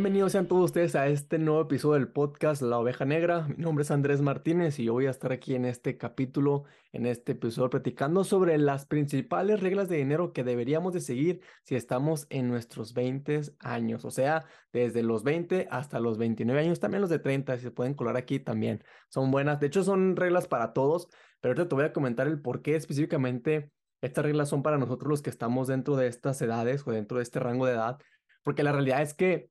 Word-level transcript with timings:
Bienvenidos 0.00 0.32
sean 0.32 0.48
todos 0.48 0.64
ustedes 0.64 0.96
a 0.96 1.08
este 1.08 1.38
nuevo 1.38 1.60
episodio 1.60 1.98
del 1.98 2.08
podcast 2.08 2.62
La 2.62 2.78
Oveja 2.78 3.04
Negra. 3.04 3.46
Mi 3.48 3.62
nombre 3.62 3.82
es 3.82 3.90
Andrés 3.90 4.22
Martínez 4.22 4.78
y 4.78 4.84
yo 4.84 4.94
voy 4.94 5.04
a 5.04 5.10
estar 5.10 5.30
aquí 5.30 5.54
en 5.54 5.66
este 5.66 5.98
capítulo, 5.98 6.64
en 6.92 7.04
este 7.04 7.32
episodio, 7.32 7.68
platicando 7.68 8.24
sobre 8.24 8.56
las 8.56 8.86
principales 8.86 9.60
reglas 9.60 9.90
de 9.90 9.98
dinero 9.98 10.32
que 10.32 10.42
deberíamos 10.42 10.94
de 10.94 11.02
seguir 11.02 11.42
si 11.64 11.76
estamos 11.76 12.26
en 12.30 12.48
nuestros 12.48 12.94
20 12.94 13.42
años, 13.58 14.06
o 14.06 14.10
sea, 14.10 14.46
desde 14.72 15.02
los 15.02 15.22
20 15.22 15.68
hasta 15.70 16.00
los 16.00 16.16
29 16.16 16.58
años, 16.58 16.80
también 16.80 17.02
los 17.02 17.10
de 17.10 17.18
30, 17.18 17.58
si 17.58 17.64
se 17.64 17.70
pueden 17.70 17.92
colar 17.92 18.16
aquí 18.16 18.40
también. 18.40 18.82
Son 19.10 19.30
buenas, 19.30 19.60
de 19.60 19.66
hecho 19.66 19.84
son 19.84 20.16
reglas 20.16 20.48
para 20.48 20.72
todos, 20.72 21.08
pero 21.42 21.52
ahorita 21.52 21.68
te 21.68 21.74
voy 21.74 21.84
a 21.84 21.92
comentar 21.92 22.26
el 22.26 22.40
por 22.40 22.62
qué 22.62 22.74
específicamente 22.74 23.70
estas 24.00 24.24
reglas 24.24 24.48
son 24.48 24.62
para 24.62 24.78
nosotros 24.78 25.10
los 25.10 25.20
que 25.20 25.28
estamos 25.28 25.68
dentro 25.68 25.94
de 25.96 26.06
estas 26.06 26.40
edades 26.40 26.86
o 26.86 26.90
dentro 26.90 27.18
de 27.18 27.22
este 27.22 27.38
rango 27.38 27.66
de 27.66 27.74
edad, 27.74 27.98
porque 28.42 28.62
la 28.62 28.72
realidad 28.72 29.02
es 29.02 29.12
que 29.12 29.50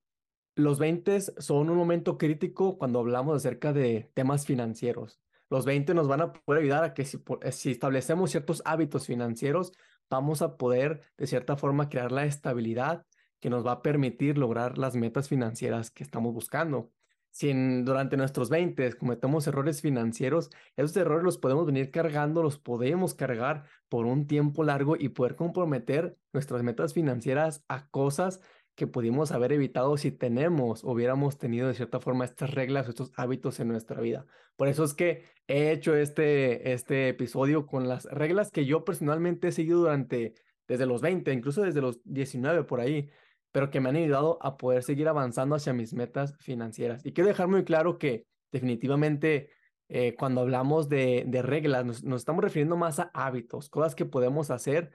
los 0.59 0.79
20 0.79 1.21
son 1.21 1.69
un 1.69 1.77
momento 1.77 2.17
crítico 2.17 2.77
cuando 2.77 2.99
hablamos 2.99 3.35
acerca 3.37 3.73
de 3.73 4.11
temas 4.13 4.45
financieros. 4.45 5.19
Los 5.49 5.65
20 5.65 5.93
nos 5.93 6.07
van 6.07 6.21
a 6.21 6.33
poder 6.33 6.63
ayudar 6.63 6.83
a 6.83 6.93
que 6.93 7.05
si, 7.05 7.17
eh, 7.41 7.51
si, 7.51 7.71
establecemos 7.71 8.31
ciertos 8.31 8.61
hábitos 8.65 9.07
financieros, 9.07 9.73
vamos 10.09 10.41
a 10.41 10.57
poder 10.57 11.01
de 11.17 11.27
cierta 11.27 11.55
forma 11.55 11.89
crear 11.89 12.11
la 12.11 12.25
estabilidad 12.25 13.05
que 13.39 13.49
nos 13.49 13.65
va 13.65 13.73
a 13.73 13.81
permitir 13.81 14.37
lograr 14.37 14.77
las 14.77 14.95
metas 14.95 15.29
financieras 15.29 15.91
que 15.91 16.03
estamos 16.03 16.33
buscando. 16.33 16.91
Si 17.31 17.53
durante 17.83 18.17
nuestros 18.17 18.49
20 18.49 18.93
cometemos 18.93 19.47
errores 19.47 19.81
financieros, 19.81 20.49
esos 20.75 20.97
errores 20.97 21.23
los 21.23 21.37
podemos 21.37 21.65
venir 21.65 21.91
cargando, 21.91 22.41
los 22.41 22.57
podemos 22.57 23.13
cargar 23.13 23.65
por 23.87 24.05
un 24.05 24.27
tiempo 24.27 24.63
largo 24.63 24.95
y 24.97 25.09
poder 25.09 25.35
comprometer 25.35 26.17
nuestras 26.33 26.63
metas 26.63 26.93
financieras 26.93 27.63
a 27.67 27.87
cosas 27.89 28.41
que 28.79 28.87
pudimos 28.87 29.33
haber 29.33 29.51
evitado 29.51 29.97
si 29.97 30.09
tenemos, 30.09 30.85
hubiéramos 30.85 31.37
tenido 31.37 31.67
de 31.67 31.73
cierta 31.73 31.99
forma 31.99 32.23
estas 32.23 32.51
reglas 32.51 32.87
o 32.87 32.91
estos 32.91 33.11
hábitos 33.17 33.59
en 33.59 33.67
nuestra 33.67 33.99
vida. 33.99 34.25
Por 34.55 34.69
eso 34.69 34.85
es 34.85 34.93
que 34.93 35.25
he 35.47 35.71
hecho 35.71 35.95
este, 35.95 36.71
este 36.71 37.09
episodio 37.09 37.65
con 37.65 37.89
las 37.89 38.05
reglas 38.05 38.51
que 38.51 38.65
yo 38.65 38.85
personalmente 38.85 39.49
he 39.49 39.51
seguido 39.51 39.79
durante, 39.79 40.33
desde 40.65 40.85
los 40.85 41.01
20, 41.01 41.33
incluso 41.33 41.61
desde 41.61 41.81
los 41.81 41.99
19 42.05 42.63
por 42.63 42.79
ahí, 42.79 43.09
pero 43.51 43.69
que 43.69 43.81
me 43.81 43.89
han 43.89 43.97
ayudado 43.97 44.39
a 44.41 44.55
poder 44.55 44.81
seguir 44.81 45.09
avanzando 45.09 45.55
hacia 45.55 45.73
mis 45.73 45.93
metas 45.93 46.37
financieras. 46.39 47.05
Y 47.05 47.11
quiero 47.11 47.27
dejar 47.27 47.49
muy 47.49 47.65
claro 47.65 47.97
que 47.97 48.27
definitivamente 48.49 49.49
eh, 49.89 50.15
cuando 50.17 50.39
hablamos 50.39 50.87
de, 50.87 51.25
de 51.27 51.41
reglas, 51.41 51.83
nos, 51.83 52.03
nos, 52.05 52.21
estamos 52.21 52.45
refiriendo 52.45 52.77
más 52.77 52.99
a 52.99 53.11
hábitos, 53.13 53.69
cosas 53.69 53.93
que 53.93 54.05
podemos 54.05 54.51
hacer 54.51 54.89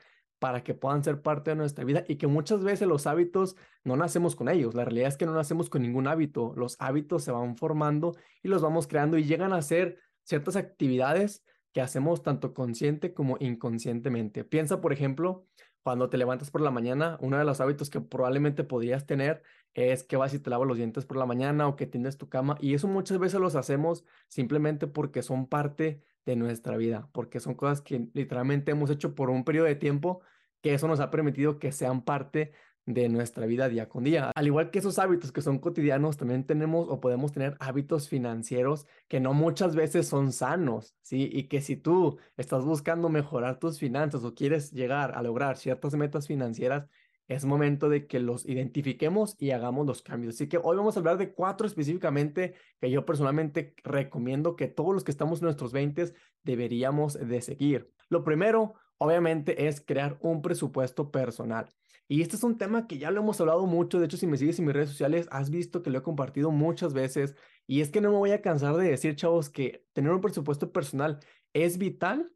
para 0.45 0.62
que 0.62 0.75
puedan 0.75 1.03
ser 1.03 1.23
parte 1.23 1.53
de 1.53 1.56
nuestra 1.56 1.87
vida 1.87 2.05
y 2.06 2.17
que 2.17 2.27
muchas 2.27 2.62
veces 2.62 2.87
los 2.87 3.06
hábitos 3.06 3.56
no 3.83 3.97
nacemos 3.97 4.37
con 4.37 4.50
ellos. 4.50 4.75
La 4.75 4.84
realidad 4.84 5.09
es 5.09 5.17
que 5.17 5.25
no 5.25 5.33
nacemos 5.33 5.70
con 5.70 5.81
ningún 5.81 6.06
hábito. 6.06 6.53
Los 6.55 6.77
hábitos 6.81 7.25
se 7.25 7.33
van 7.33 7.56
formando 7.56 8.14
y 8.42 8.48
los 8.48 8.61
vamos 8.61 8.87
creando 8.87 9.17
y 9.17 9.25
llegan 9.25 9.55
a 9.55 9.62
ser 9.62 10.00
ciertas 10.22 10.56
actividades 10.56 11.42
que 11.72 11.81
hacemos 11.81 12.22
tanto 12.22 12.53
consciente 12.53 13.15
como 13.15 13.39
inconscientemente. 13.41 14.45
Piensa, 14.45 14.83
por 14.83 14.92
ejemplo, 14.92 15.47
cuando 15.83 16.11
te 16.11 16.19
levantas 16.19 16.50
por 16.50 16.61
la 16.61 16.70
mañana, 16.70 17.17
uno 17.22 17.39
de 17.39 17.45
los 17.47 17.62
hábitos 17.62 17.89
que 17.89 18.03
probablemente 18.03 18.65
podrías 18.65 19.06
tener 19.06 19.42
es 19.72 20.05
que 20.05 20.19
vas 20.19 20.34
y 20.34 20.41
te 20.41 20.50
lavas 20.50 20.69
los 20.69 20.77
dientes 20.77 21.06
por 21.06 21.17
la 21.17 21.25
mañana 21.25 21.69
o 21.69 21.75
que 21.75 21.87
tienes 21.87 22.19
tu 22.19 22.28
cama 22.28 22.59
y 22.61 22.75
eso 22.75 22.87
muchas 22.87 23.19
veces 23.19 23.41
los 23.41 23.56
hacemos 23.56 24.04
simplemente 24.28 24.88
porque 24.88 25.22
son 25.22 25.47
parte 25.47 26.03
de 26.26 26.36
nuestra 26.36 26.76
vida, 26.76 27.08
porque 27.12 27.40
son 27.40 27.54
cosas 27.54 27.80
que 27.82 28.08
literalmente 28.14 28.72
hemos 28.72 28.90
hecho 28.90 29.14
por 29.14 29.30
un 29.30 29.44
periodo 29.44 29.66
de 29.66 29.76
tiempo 29.76 30.20
que 30.62 30.74
eso 30.74 30.88
nos 30.88 31.00
ha 31.00 31.10
permitido 31.10 31.58
que 31.58 31.72
sean 31.72 32.02
parte 32.02 32.52
de 32.86 33.08
nuestra 33.08 33.46
vida 33.46 33.68
día 33.68 33.88
con 33.88 34.04
día. 34.04 34.30
Al 34.34 34.46
igual 34.46 34.70
que 34.70 34.78
esos 34.78 34.98
hábitos 34.98 35.32
que 35.32 35.42
son 35.42 35.58
cotidianos, 35.58 36.16
también 36.16 36.44
tenemos 36.44 36.86
o 36.88 37.00
podemos 37.00 37.32
tener 37.32 37.56
hábitos 37.60 38.08
financieros 38.08 38.86
que 39.08 39.20
no 39.20 39.32
muchas 39.32 39.74
veces 39.74 40.06
son 40.06 40.32
sanos, 40.32 40.94
¿sí? 41.02 41.28
Y 41.32 41.48
que 41.48 41.60
si 41.60 41.76
tú 41.76 42.18
estás 42.36 42.64
buscando 42.64 43.08
mejorar 43.08 43.58
tus 43.58 43.78
finanzas 43.78 44.24
o 44.24 44.34
quieres 44.34 44.72
llegar 44.72 45.16
a 45.16 45.22
lograr 45.22 45.56
ciertas 45.56 45.94
metas 45.94 46.26
financieras, 46.26 46.86
es 47.28 47.44
momento 47.44 47.88
de 47.88 48.06
que 48.06 48.20
los 48.20 48.46
identifiquemos 48.46 49.36
y 49.38 49.50
hagamos 49.50 49.86
los 49.86 50.02
cambios. 50.02 50.34
Así 50.34 50.48
que 50.48 50.58
hoy 50.62 50.76
vamos 50.76 50.96
a 50.96 51.00
hablar 51.00 51.18
de 51.18 51.32
cuatro 51.32 51.66
específicamente 51.66 52.54
que 52.80 52.90
yo 52.90 53.06
personalmente 53.06 53.74
recomiendo 53.82 54.56
que 54.56 54.68
todos 54.68 54.92
los 54.92 55.04
que 55.04 55.10
estamos 55.10 55.40
en 55.40 55.44
nuestros 55.44 55.72
20 55.72 56.12
deberíamos 56.42 57.14
de 57.14 57.40
seguir. 57.40 57.90
Lo 58.08 58.24
primero, 58.24 58.74
obviamente, 58.98 59.66
es 59.66 59.80
crear 59.80 60.18
un 60.20 60.42
presupuesto 60.42 61.10
personal. 61.10 61.68
Y 62.06 62.20
este 62.20 62.36
es 62.36 62.44
un 62.44 62.58
tema 62.58 62.86
que 62.86 62.98
ya 62.98 63.10
lo 63.10 63.22
hemos 63.22 63.41
hablado 63.41 63.64
mucho. 63.66 63.98
De 63.98 64.04
hecho, 64.04 64.18
si 64.18 64.26
me 64.26 64.36
sigues 64.36 64.58
en 64.58 64.66
mis 64.66 64.74
redes 64.74 64.91
sociales, 64.91 65.26
has 65.30 65.48
visto 65.48 65.82
que 65.82 65.88
lo 65.88 65.98
he 65.98 66.02
compartido 66.02 66.50
muchas 66.50 66.92
veces. 66.92 67.34
Y 67.66 67.80
es 67.80 67.91
que 67.91 68.02
no 68.02 68.10
me 68.10 68.18
voy 68.18 68.32
a 68.32 68.42
cansar 68.42 68.76
de 68.76 68.91
decir, 68.91 69.16
chavos, 69.16 69.48
que 69.48 69.86
tener 69.94 70.12
un 70.12 70.20
presupuesto 70.20 70.70
personal 70.70 71.20
es 71.54 71.78
vital 71.78 72.30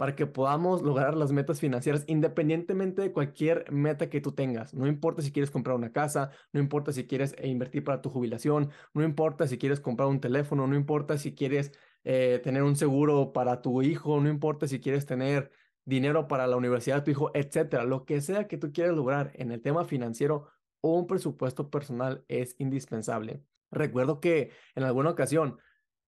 para 0.00 0.16
que 0.16 0.26
podamos 0.26 0.80
lograr 0.80 1.14
las 1.14 1.30
metas 1.30 1.60
financieras 1.60 2.04
independientemente 2.06 3.02
de 3.02 3.12
cualquier 3.12 3.70
meta 3.70 4.08
que 4.08 4.22
tú 4.22 4.32
tengas. 4.32 4.72
No 4.72 4.86
importa 4.86 5.20
si 5.20 5.30
quieres 5.30 5.50
comprar 5.50 5.76
una 5.76 5.92
casa, 5.92 6.30
no 6.54 6.60
importa 6.60 6.90
si 6.90 7.06
quieres 7.06 7.34
eh, 7.36 7.48
invertir 7.48 7.84
para 7.84 8.00
tu 8.00 8.08
jubilación, 8.08 8.70
no 8.94 9.04
importa 9.04 9.46
si 9.46 9.58
quieres 9.58 9.78
comprar 9.78 10.08
un 10.08 10.18
teléfono, 10.18 10.66
no 10.66 10.74
importa 10.74 11.18
si 11.18 11.34
quieres 11.34 11.72
eh, 12.04 12.40
tener 12.42 12.62
un 12.62 12.76
seguro 12.76 13.34
para 13.34 13.60
tu 13.60 13.82
hijo, 13.82 14.18
no 14.22 14.30
importa 14.30 14.66
si 14.66 14.80
quieres 14.80 15.04
tener 15.04 15.50
dinero 15.84 16.28
para 16.28 16.46
la 16.46 16.56
universidad 16.56 16.96
de 16.96 17.02
tu 17.02 17.10
hijo, 17.10 17.30
etcétera. 17.34 17.84
Lo 17.84 18.06
que 18.06 18.22
sea 18.22 18.48
que 18.48 18.56
tú 18.56 18.72
quieras 18.72 18.96
lograr 18.96 19.32
en 19.34 19.52
el 19.52 19.60
tema 19.60 19.84
financiero, 19.84 20.48
un 20.80 21.06
presupuesto 21.06 21.68
personal 21.68 22.24
es 22.26 22.54
indispensable. 22.56 23.44
Recuerdo 23.70 24.18
que 24.18 24.50
en 24.74 24.82
alguna 24.84 25.10
ocasión 25.10 25.58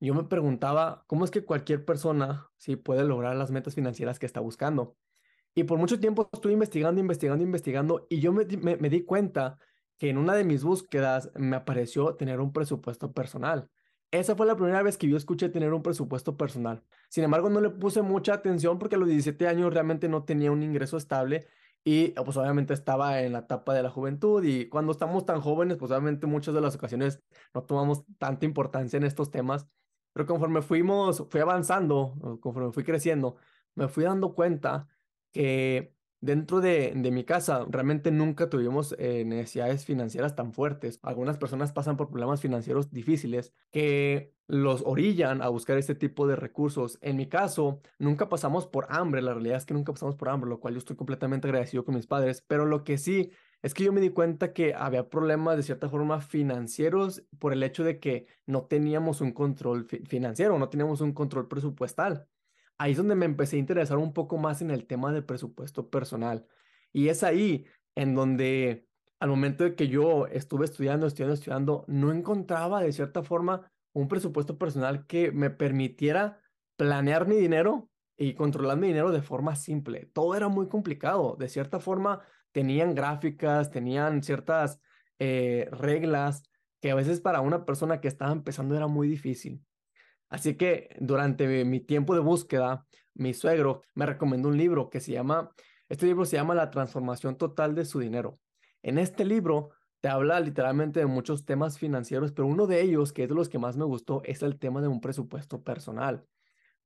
yo 0.06 0.14
me 0.14 0.24
preguntaba 0.24 1.04
cómo 1.06 1.24
es 1.24 1.30
que 1.30 1.44
cualquier 1.44 1.84
persona 1.84 2.50
sí 2.56 2.76
puede 2.76 3.04
lograr 3.04 3.36
las 3.36 3.50
metas 3.50 3.74
financieras 3.74 4.18
que 4.18 4.26
está 4.26 4.40
buscando. 4.40 4.96
Y 5.54 5.64
por 5.64 5.78
mucho 5.78 6.00
tiempo 6.00 6.28
estuve 6.32 6.52
investigando, 6.52 7.00
investigando, 7.00 7.44
investigando 7.44 8.06
y 8.08 8.20
yo 8.20 8.32
me, 8.32 8.44
me, 8.46 8.88
di 8.88 9.04
cuenta 9.04 9.58
que 9.98 10.08
en 10.08 10.18
una 10.18 10.34
de 10.34 10.44
mis 10.44 10.64
búsquedas 10.64 11.30
me 11.36 11.56
apareció 11.56 12.16
tener 12.16 12.40
un 12.40 12.52
presupuesto 12.52 13.12
personal. 13.12 13.68
Esa 14.10 14.34
fue 14.34 14.46
la 14.46 14.56
primera 14.56 14.82
vez 14.82 14.98
que 14.98 15.08
yo 15.08 15.16
escuché 15.16 15.50
tener 15.50 15.72
un 15.72 15.82
presupuesto 15.82 16.36
personal. 16.36 16.82
Sin 17.08 17.24
embargo, 17.24 17.48
no 17.48 17.60
le 17.60 17.70
puse 17.70 18.02
mucha 18.02 18.34
atención 18.34 18.78
porque 18.78 18.96
a 18.96 18.98
los 18.98 19.08
17 19.08 19.46
años 19.46 19.72
realmente 19.72 20.08
no 20.08 20.24
tenía 20.24 20.50
un 20.50 20.62
ingreso 20.62 20.96
estable 20.96 21.46
y 21.84 22.08
pues 22.08 22.36
obviamente 22.36 22.74
estaba 22.74 23.20
en 23.22 23.32
la 23.34 23.40
etapa 23.40 23.74
de 23.74 23.82
la 23.82 23.90
juventud 23.90 24.42
y 24.44 24.68
cuando 24.68 24.92
estamos 24.92 25.26
tan 25.26 25.40
jóvenes, 25.40 25.76
pues 25.78 25.90
obviamente 25.92 26.26
muchas 26.26 26.54
de 26.54 26.60
las 26.60 26.74
ocasiones 26.74 27.20
no 27.54 27.62
tomamos 27.64 28.04
tanta 28.18 28.46
importancia 28.46 28.96
en 28.96 29.04
estos 29.04 29.30
temas 29.30 29.68
pero 30.12 30.26
conforme 30.26 30.62
fuimos, 30.62 31.24
fui 31.30 31.40
avanzando, 31.40 32.38
conforme 32.40 32.72
fui 32.72 32.84
creciendo, 32.84 33.36
me 33.74 33.88
fui 33.88 34.04
dando 34.04 34.34
cuenta 34.34 34.88
que 35.32 35.94
dentro 36.22 36.60
de, 36.60 36.92
mi 36.94 37.24
casa 37.24 37.66
realmente 37.68 38.10
nunca 38.12 38.48
tuvimos 38.48 38.94
eh, 38.98 39.24
necesidades 39.24 39.84
financieras 39.84 40.36
tan 40.36 40.52
fuertes. 40.52 41.00
Algunas 41.02 41.36
personas 41.36 41.72
pasan 41.72 41.96
por 41.96 42.08
problemas 42.08 42.40
financieros 42.40 42.92
difíciles 42.92 43.52
que 43.70 44.32
los 44.46 44.82
orillan 44.86 45.42
a 45.42 45.48
buscar 45.48 45.78
este 45.78 45.96
tipo 45.96 46.26
de 46.28 46.36
recursos. 46.36 46.98
En 47.02 47.16
mi 47.16 47.28
caso, 47.28 47.80
nunca 47.98 48.28
pasamos 48.28 48.66
por 48.66 48.86
hambre. 48.88 49.20
La 49.20 49.34
realidad 49.34 49.56
es 49.56 49.66
que 49.66 49.74
nunca 49.74 49.92
pasamos 49.92 50.14
por 50.14 50.28
hambre, 50.28 50.48
lo 50.48 50.60
cual 50.60 50.74
yo 50.74 50.78
estoy 50.78 50.96
completamente 50.96 51.48
agradecido 51.48 51.84
con 51.84 51.96
mis 51.96 52.06
padres. 52.06 52.44
Pero 52.46 52.66
lo 52.66 52.84
que 52.84 52.98
sí 52.98 53.32
es 53.62 53.74
que 53.74 53.84
yo 53.84 53.92
me 53.92 54.00
di 54.00 54.10
cuenta 54.10 54.52
que 54.52 54.74
había 54.74 55.08
problemas 55.08 55.56
de 55.56 55.62
cierta 55.62 55.88
forma 55.88 56.20
financieros 56.20 57.22
por 57.38 57.52
el 57.52 57.62
hecho 57.62 57.84
de 57.84 58.00
que 58.00 58.26
no 58.44 58.66
teníamos 58.66 59.20
un 59.20 59.32
control 59.32 59.86
financiero, 59.86 60.58
no 60.58 60.68
teníamos 60.68 61.00
un 61.00 61.12
control 61.12 61.48
presupuestal. 61.48 62.26
Ahí 62.76 62.92
es 62.92 62.98
donde 62.98 63.14
me 63.14 63.26
empecé 63.26 63.56
a 63.56 63.60
interesar 63.60 63.98
un 63.98 64.12
poco 64.12 64.36
más 64.36 64.62
en 64.62 64.72
el 64.72 64.86
tema 64.86 65.12
del 65.12 65.24
presupuesto 65.24 65.88
personal. 65.88 66.44
Y 66.92 67.08
es 67.08 67.22
ahí 67.22 67.66
en 67.94 68.14
donde 68.14 68.88
al 69.20 69.28
momento 69.28 69.62
de 69.62 69.76
que 69.76 69.86
yo 69.86 70.26
estuve 70.26 70.64
estudiando, 70.64 71.06
estudiando, 71.06 71.34
estudiando, 71.34 71.84
no 71.86 72.10
encontraba 72.10 72.80
de 72.80 72.92
cierta 72.92 73.22
forma 73.22 73.70
un 73.92 74.08
presupuesto 74.08 74.58
personal 74.58 75.06
que 75.06 75.30
me 75.30 75.50
permitiera 75.50 76.40
planear 76.76 77.28
mi 77.28 77.36
dinero 77.36 77.88
y 78.16 78.34
controlar 78.34 78.78
mi 78.78 78.88
dinero 78.88 79.12
de 79.12 79.22
forma 79.22 79.54
simple. 79.54 80.10
Todo 80.12 80.34
era 80.34 80.48
muy 80.48 80.66
complicado. 80.66 81.36
De 81.38 81.48
cierta 81.48 81.78
forma, 81.78 82.22
tenían 82.52 82.94
gráficas, 82.94 83.70
tenían 83.70 84.22
ciertas 84.22 84.80
eh, 85.18 85.68
reglas 85.72 86.42
que 86.80 86.90
a 86.90 86.94
veces 86.94 87.20
para 87.20 87.40
una 87.40 87.64
persona 87.64 88.00
que 88.00 88.08
estaba 88.08 88.32
empezando 88.32 88.76
era 88.76 88.86
muy 88.86 89.08
difícil. 89.08 89.64
Así 90.28 90.56
que 90.56 90.96
durante 90.98 91.64
mi 91.64 91.80
tiempo 91.80 92.14
de 92.14 92.20
búsqueda, 92.20 92.86
mi 93.14 93.34
suegro 93.34 93.82
me 93.94 94.06
recomendó 94.06 94.48
un 94.48 94.56
libro 94.56 94.90
que 94.90 95.00
se 95.00 95.12
llama, 95.12 95.50
este 95.88 96.06
libro 96.06 96.24
se 96.24 96.36
llama 96.36 96.54
La 96.54 96.70
transformación 96.70 97.36
total 97.36 97.74
de 97.74 97.84
su 97.84 98.00
dinero. 98.00 98.38
En 98.82 98.98
este 98.98 99.24
libro 99.24 99.70
te 100.00 100.08
habla 100.08 100.40
literalmente 100.40 101.00
de 101.00 101.06
muchos 101.06 101.44
temas 101.44 101.78
financieros, 101.78 102.32
pero 102.32 102.48
uno 102.48 102.66
de 102.66 102.80
ellos, 102.80 103.12
que 103.12 103.24
es 103.24 103.28
de 103.28 103.34
los 103.34 103.48
que 103.48 103.58
más 103.58 103.76
me 103.76 103.84
gustó, 103.84 104.22
es 104.24 104.42
el 104.42 104.58
tema 104.58 104.80
de 104.80 104.88
un 104.88 105.00
presupuesto 105.00 105.62
personal. 105.62 106.26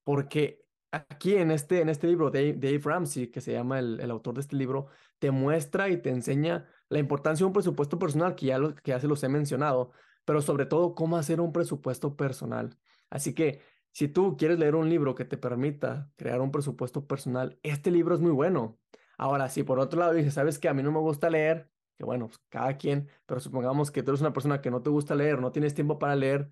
Porque 0.04 0.65
aquí 1.08 1.36
en 1.36 1.50
este, 1.50 1.80
en 1.80 1.88
este 1.88 2.06
libro, 2.06 2.30
Dave, 2.30 2.54
Dave 2.54 2.80
Ramsey, 2.82 3.28
que 3.28 3.40
se 3.40 3.52
llama 3.52 3.78
el, 3.78 4.00
el, 4.00 4.10
autor 4.10 4.34
de 4.34 4.40
este 4.40 4.56
libro, 4.56 4.86
te 5.18 5.30
muestra 5.30 5.88
y 5.88 5.96
te 5.96 6.10
enseña 6.10 6.66
la 6.88 6.98
importancia 6.98 7.44
de 7.44 7.48
un 7.48 7.52
presupuesto 7.52 7.98
personal, 7.98 8.34
que 8.34 8.46
ya, 8.46 8.58
lo, 8.58 8.74
que 8.74 8.90
ya 8.90 9.00
se 9.00 9.08
los 9.08 9.22
he 9.22 9.28
mencionado, 9.28 9.92
pero 10.24 10.40
sobre 10.42 10.66
todo 10.66 10.94
cómo 10.94 11.16
hacer 11.16 11.40
un 11.40 11.52
presupuesto 11.52 12.16
personal. 12.16 12.76
Así 13.10 13.34
que 13.34 13.62
si 13.92 14.08
tú 14.08 14.36
quieres 14.36 14.58
leer 14.58 14.74
un 14.74 14.90
libro 14.90 15.14
que 15.14 15.24
te 15.24 15.38
permita 15.38 16.10
crear 16.16 16.40
un 16.40 16.50
presupuesto 16.50 17.06
personal, 17.06 17.58
este 17.62 17.90
libro 17.90 18.14
es 18.14 18.20
muy 18.20 18.32
bueno. 18.32 18.78
Ahora, 19.16 19.48
si 19.48 19.62
por 19.62 19.78
otro 19.78 20.00
lado 20.00 20.12
dices, 20.12 20.34
sabes 20.34 20.58
que 20.58 20.68
a 20.68 20.74
mí 20.74 20.82
no 20.82 20.92
me 20.92 20.98
gusta 21.00 21.30
leer, 21.30 21.70
que 21.96 22.04
bueno, 22.04 22.26
pues 22.26 22.38
cada 22.48 22.76
quien, 22.76 23.08
pero 23.24 23.40
supongamos 23.40 23.90
que 23.90 24.02
tú 24.02 24.10
eres 24.10 24.20
una 24.20 24.32
persona 24.32 24.60
que 24.60 24.70
no 24.70 24.82
te 24.82 24.90
gusta 24.90 25.14
leer, 25.14 25.40
no 25.40 25.50
tienes 25.52 25.74
tiempo 25.74 25.98
para 25.98 26.14
leer, 26.14 26.50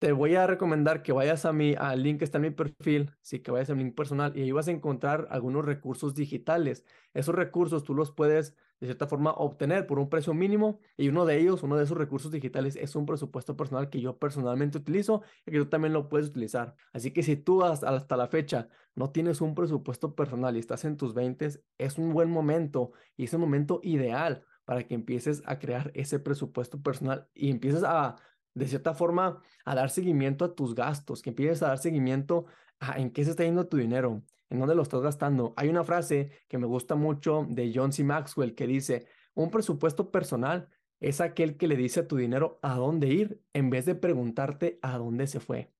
te 0.00 0.12
voy 0.12 0.34
a 0.34 0.46
recomendar 0.46 1.02
que 1.02 1.12
vayas 1.12 1.44
a 1.44 1.52
mi 1.52 1.74
al 1.78 2.02
link 2.02 2.18
que 2.18 2.24
está 2.24 2.38
en 2.38 2.42
mi 2.42 2.50
perfil, 2.50 3.12
sí, 3.20 3.40
que 3.40 3.50
vayas 3.50 3.68
a 3.68 3.74
mi 3.74 3.84
link 3.84 3.94
personal 3.94 4.32
y 4.34 4.40
ahí 4.40 4.50
vas 4.50 4.66
a 4.66 4.70
encontrar 4.70 5.28
algunos 5.30 5.62
recursos 5.66 6.14
digitales. 6.14 6.86
Esos 7.12 7.34
recursos 7.34 7.84
tú 7.84 7.94
los 7.94 8.10
puedes 8.10 8.56
de 8.80 8.86
cierta 8.86 9.06
forma 9.06 9.32
obtener 9.32 9.86
por 9.86 9.98
un 9.98 10.08
precio 10.08 10.32
mínimo 10.32 10.80
y 10.96 11.08
uno 11.08 11.26
de 11.26 11.38
ellos, 11.38 11.62
uno 11.62 11.76
de 11.76 11.84
esos 11.84 11.98
recursos 11.98 12.32
digitales 12.32 12.76
es 12.76 12.96
un 12.96 13.04
presupuesto 13.04 13.58
personal 13.58 13.90
que 13.90 14.00
yo 14.00 14.18
personalmente 14.18 14.78
utilizo 14.78 15.22
y 15.44 15.52
que 15.52 15.58
tú 15.58 15.66
también 15.66 15.92
lo 15.92 16.08
puedes 16.08 16.28
utilizar. 16.28 16.74
Así 16.94 17.10
que 17.12 17.22
si 17.22 17.36
tú 17.36 17.62
hasta, 17.62 17.90
hasta 17.90 18.16
la 18.16 18.26
fecha 18.28 18.68
no 18.94 19.10
tienes 19.10 19.42
un 19.42 19.54
presupuesto 19.54 20.14
personal 20.14 20.56
y 20.56 20.60
estás 20.60 20.86
en 20.86 20.96
tus 20.96 21.12
20, 21.12 21.46
es 21.76 21.98
un 21.98 22.14
buen 22.14 22.30
momento 22.30 22.92
y 23.18 23.24
es 23.24 23.34
un 23.34 23.42
momento 23.42 23.80
ideal 23.82 24.46
para 24.64 24.82
que 24.84 24.94
empieces 24.94 25.42
a 25.44 25.58
crear 25.58 25.90
ese 25.94 26.20
presupuesto 26.20 26.80
personal 26.80 27.28
y 27.34 27.50
empieces 27.50 27.82
a 27.84 28.16
de 28.60 28.68
cierta 28.68 28.94
forma, 28.94 29.42
a 29.64 29.74
dar 29.74 29.90
seguimiento 29.90 30.44
a 30.44 30.54
tus 30.54 30.74
gastos, 30.74 31.22
que 31.22 31.30
empieces 31.30 31.62
a 31.62 31.68
dar 31.68 31.78
seguimiento 31.78 32.44
a 32.78 32.98
en 33.00 33.10
qué 33.10 33.24
se 33.24 33.30
está 33.30 33.44
yendo 33.44 33.66
tu 33.66 33.78
dinero, 33.78 34.22
en 34.50 34.58
dónde 34.58 34.74
lo 34.74 34.82
estás 34.82 35.00
gastando. 35.00 35.54
Hay 35.56 35.68
una 35.68 35.82
frase 35.82 36.30
que 36.46 36.58
me 36.58 36.66
gusta 36.66 36.94
mucho 36.94 37.46
de 37.48 37.72
John 37.74 37.92
C. 37.92 38.04
Maxwell 38.04 38.54
que 38.54 38.66
dice, 38.66 39.06
un 39.34 39.50
presupuesto 39.50 40.10
personal 40.10 40.68
es 41.00 41.22
aquel 41.22 41.56
que 41.56 41.66
le 41.66 41.76
dice 41.76 42.00
a 42.00 42.06
tu 42.06 42.16
dinero 42.16 42.58
a 42.62 42.74
dónde 42.74 43.08
ir 43.08 43.42
en 43.54 43.70
vez 43.70 43.86
de 43.86 43.94
preguntarte 43.94 44.78
a 44.82 44.98
dónde 44.98 45.26
se 45.26 45.40
fue. 45.40 45.72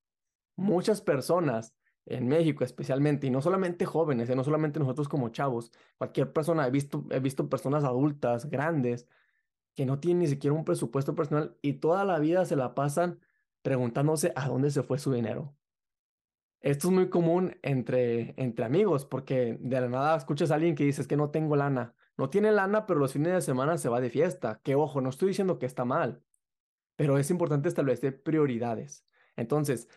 Muchas 0.56 1.02
personas 1.02 1.74
en 2.06 2.26
México 2.28 2.64
especialmente, 2.64 3.26
y 3.26 3.30
no 3.30 3.42
solamente 3.42 3.84
jóvenes, 3.84 4.30
¿eh? 4.30 4.36
no 4.36 4.42
solamente 4.42 4.80
nosotros 4.80 5.08
como 5.08 5.28
chavos, 5.28 5.70
cualquier 5.98 6.32
persona, 6.32 6.66
he 6.66 6.70
visto, 6.70 7.04
he 7.10 7.20
visto 7.20 7.48
personas 7.48 7.84
adultas, 7.84 8.48
grandes, 8.48 9.06
que 9.74 9.86
no 9.86 10.00
tienen 10.00 10.20
ni 10.20 10.26
siquiera 10.26 10.54
un 10.54 10.64
presupuesto 10.64 11.14
personal 11.14 11.56
y 11.62 11.74
toda 11.74 12.04
la 12.04 12.18
vida 12.18 12.44
se 12.44 12.56
la 12.56 12.74
pasan 12.74 13.20
preguntándose 13.62 14.32
a 14.36 14.48
dónde 14.48 14.70
se 14.70 14.82
fue 14.82 14.98
su 14.98 15.12
dinero. 15.12 15.54
Esto 16.60 16.88
es 16.88 16.94
muy 16.94 17.08
común 17.08 17.56
entre, 17.62 18.34
entre 18.36 18.64
amigos 18.64 19.04
porque 19.06 19.56
de 19.60 19.80
la 19.80 19.88
nada 19.88 20.16
escuchas 20.16 20.50
a 20.50 20.56
alguien 20.56 20.74
que 20.74 20.84
dice 20.84 21.06
que 21.06 21.16
no 21.16 21.30
tengo 21.30 21.56
lana. 21.56 21.94
No 22.18 22.28
tiene 22.28 22.52
lana, 22.52 22.84
pero 22.86 23.00
los 23.00 23.14
fines 23.14 23.32
de 23.32 23.40
semana 23.40 23.78
se 23.78 23.88
va 23.88 24.00
de 24.00 24.10
fiesta. 24.10 24.60
Que 24.62 24.74
ojo, 24.74 25.00
no 25.00 25.08
estoy 25.08 25.28
diciendo 25.28 25.58
que 25.58 25.64
está 25.64 25.86
mal, 25.86 26.22
pero 26.96 27.16
es 27.16 27.30
importante 27.30 27.68
establecer 27.68 28.22
prioridades. 28.22 29.06
Entonces, 29.36 29.88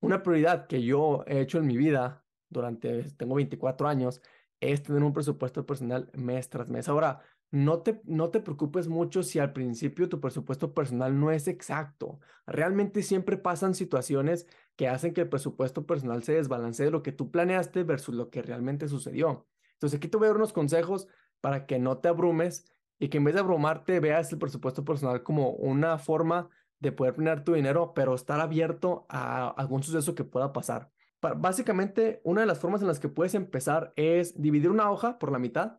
una 0.00 0.22
prioridad 0.22 0.66
que 0.66 0.82
yo 0.82 1.24
he 1.26 1.40
hecho 1.40 1.58
en 1.58 1.66
mi 1.66 1.78
vida 1.78 2.22
durante, 2.50 3.04
tengo 3.12 3.34
24 3.36 3.88
años, 3.88 4.20
es 4.60 4.82
tener 4.82 5.02
un 5.02 5.14
presupuesto 5.14 5.64
personal 5.64 6.10
mes 6.12 6.50
tras 6.50 6.68
mes. 6.68 6.88
Ahora, 6.88 7.22
no 7.50 7.82
te, 7.82 8.00
no 8.04 8.30
te 8.30 8.40
preocupes 8.40 8.86
mucho 8.86 9.22
si 9.22 9.38
al 9.38 9.52
principio 9.52 10.08
tu 10.08 10.20
presupuesto 10.20 10.72
personal 10.72 11.18
no 11.18 11.32
es 11.32 11.48
exacto. 11.48 12.20
Realmente 12.46 13.02
siempre 13.02 13.36
pasan 13.36 13.74
situaciones 13.74 14.46
que 14.76 14.88
hacen 14.88 15.12
que 15.12 15.22
el 15.22 15.28
presupuesto 15.28 15.84
personal 15.84 16.22
se 16.22 16.34
desbalancee 16.34 16.86
de 16.86 16.92
lo 16.92 17.02
que 17.02 17.12
tú 17.12 17.30
planeaste 17.30 17.82
versus 17.82 18.14
lo 18.14 18.30
que 18.30 18.42
realmente 18.42 18.88
sucedió. 18.88 19.48
Entonces 19.74 19.96
aquí 19.96 20.08
te 20.08 20.16
voy 20.16 20.26
a 20.26 20.28
dar 20.28 20.36
unos 20.36 20.52
consejos 20.52 21.08
para 21.40 21.66
que 21.66 21.78
no 21.78 21.98
te 21.98 22.08
abrumes 22.08 22.70
y 22.98 23.08
que 23.08 23.18
en 23.18 23.24
vez 23.24 23.34
de 23.34 23.40
abrumarte 23.40 23.98
veas 23.98 24.30
el 24.32 24.38
presupuesto 24.38 24.84
personal 24.84 25.22
como 25.22 25.50
una 25.50 25.98
forma 25.98 26.50
de 26.78 26.92
poder 26.92 27.14
planear 27.14 27.44
tu 27.44 27.54
dinero, 27.54 27.92
pero 27.94 28.14
estar 28.14 28.40
abierto 28.40 29.06
a 29.08 29.48
algún 29.48 29.82
suceso 29.82 30.14
que 30.14 30.24
pueda 30.24 30.52
pasar. 30.52 30.90
Básicamente, 31.20 32.20
una 32.24 32.40
de 32.40 32.46
las 32.46 32.58
formas 32.58 32.80
en 32.80 32.88
las 32.88 33.00
que 33.00 33.08
puedes 33.08 33.34
empezar 33.34 33.92
es 33.96 34.40
dividir 34.40 34.70
una 34.70 34.90
hoja 34.90 35.18
por 35.18 35.30
la 35.32 35.38
mitad 35.38 35.78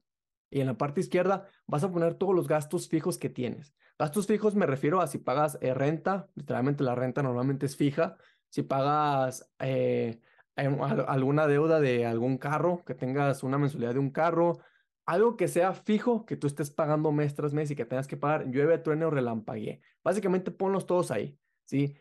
y 0.51 0.59
en 0.59 0.67
la 0.67 0.77
parte 0.77 0.99
izquierda 0.99 1.47
vas 1.65 1.83
a 1.83 1.91
poner 1.91 2.13
todos 2.15 2.35
los 2.35 2.47
gastos 2.47 2.87
fijos 2.87 3.17
que 3.17 3.29
tienes. 3.29 3.73
Gastos 3.97 4.27
fijos 4.27 4.53
me 4.53 4.65
refiero 4.65 5.01
a 5.01 5.07
si 5.07 5.17
pagas 5.17 5.57
eh, 5.61 5.73
renta, 5.73 6.29
literalmente 6.35 6.83
la 6.83 6.93
renta 6.93 7.23
normalmente 7.23 7.65
es 7.65 7.75
fija. 7.75 8.17
Si 8.49 8.63
pagas 8.63 9.49
eh, 9.59 10.19
alguna 10.55 11.47
deuda 11.47 11.79
de 11.79 12.05
algún 12.05 12.37
carro, 12.37 12.83
que 12.85 12.93
tengas 12.93 13.43
una 13.43 13.57
mensualidad 13.57 13.93
de 13.93 13.99
un 13.99 14.11
carro, 14.11 14.59
algo 15.05 15.37
que 15.37 15.47
sea 15.47 15.73
fijo, 15.73 16.25
que 16.25 16.35
tú 16.35 16.47
estés 16.47 16.69
pagando 16.69 17.11
mes 17.11 17.33
tras 17.33 17.53
mes 17.53 17.71
y 17.71 17.75
que 17.75 17.85
tengas 17.85 18.07
que 18.07 18.17
pagar, 18.17 18.49
llueve, 18.49 18.77
truene 18.77 19.05
o 19.05 19.09
relampaguee. 19.09 19.81
Básicamente 20.03 20.51
ponlos 20.51 20.85
todos 20.85 21.11
ahí, 21.11 21.39
¿sí? 21.65 21.95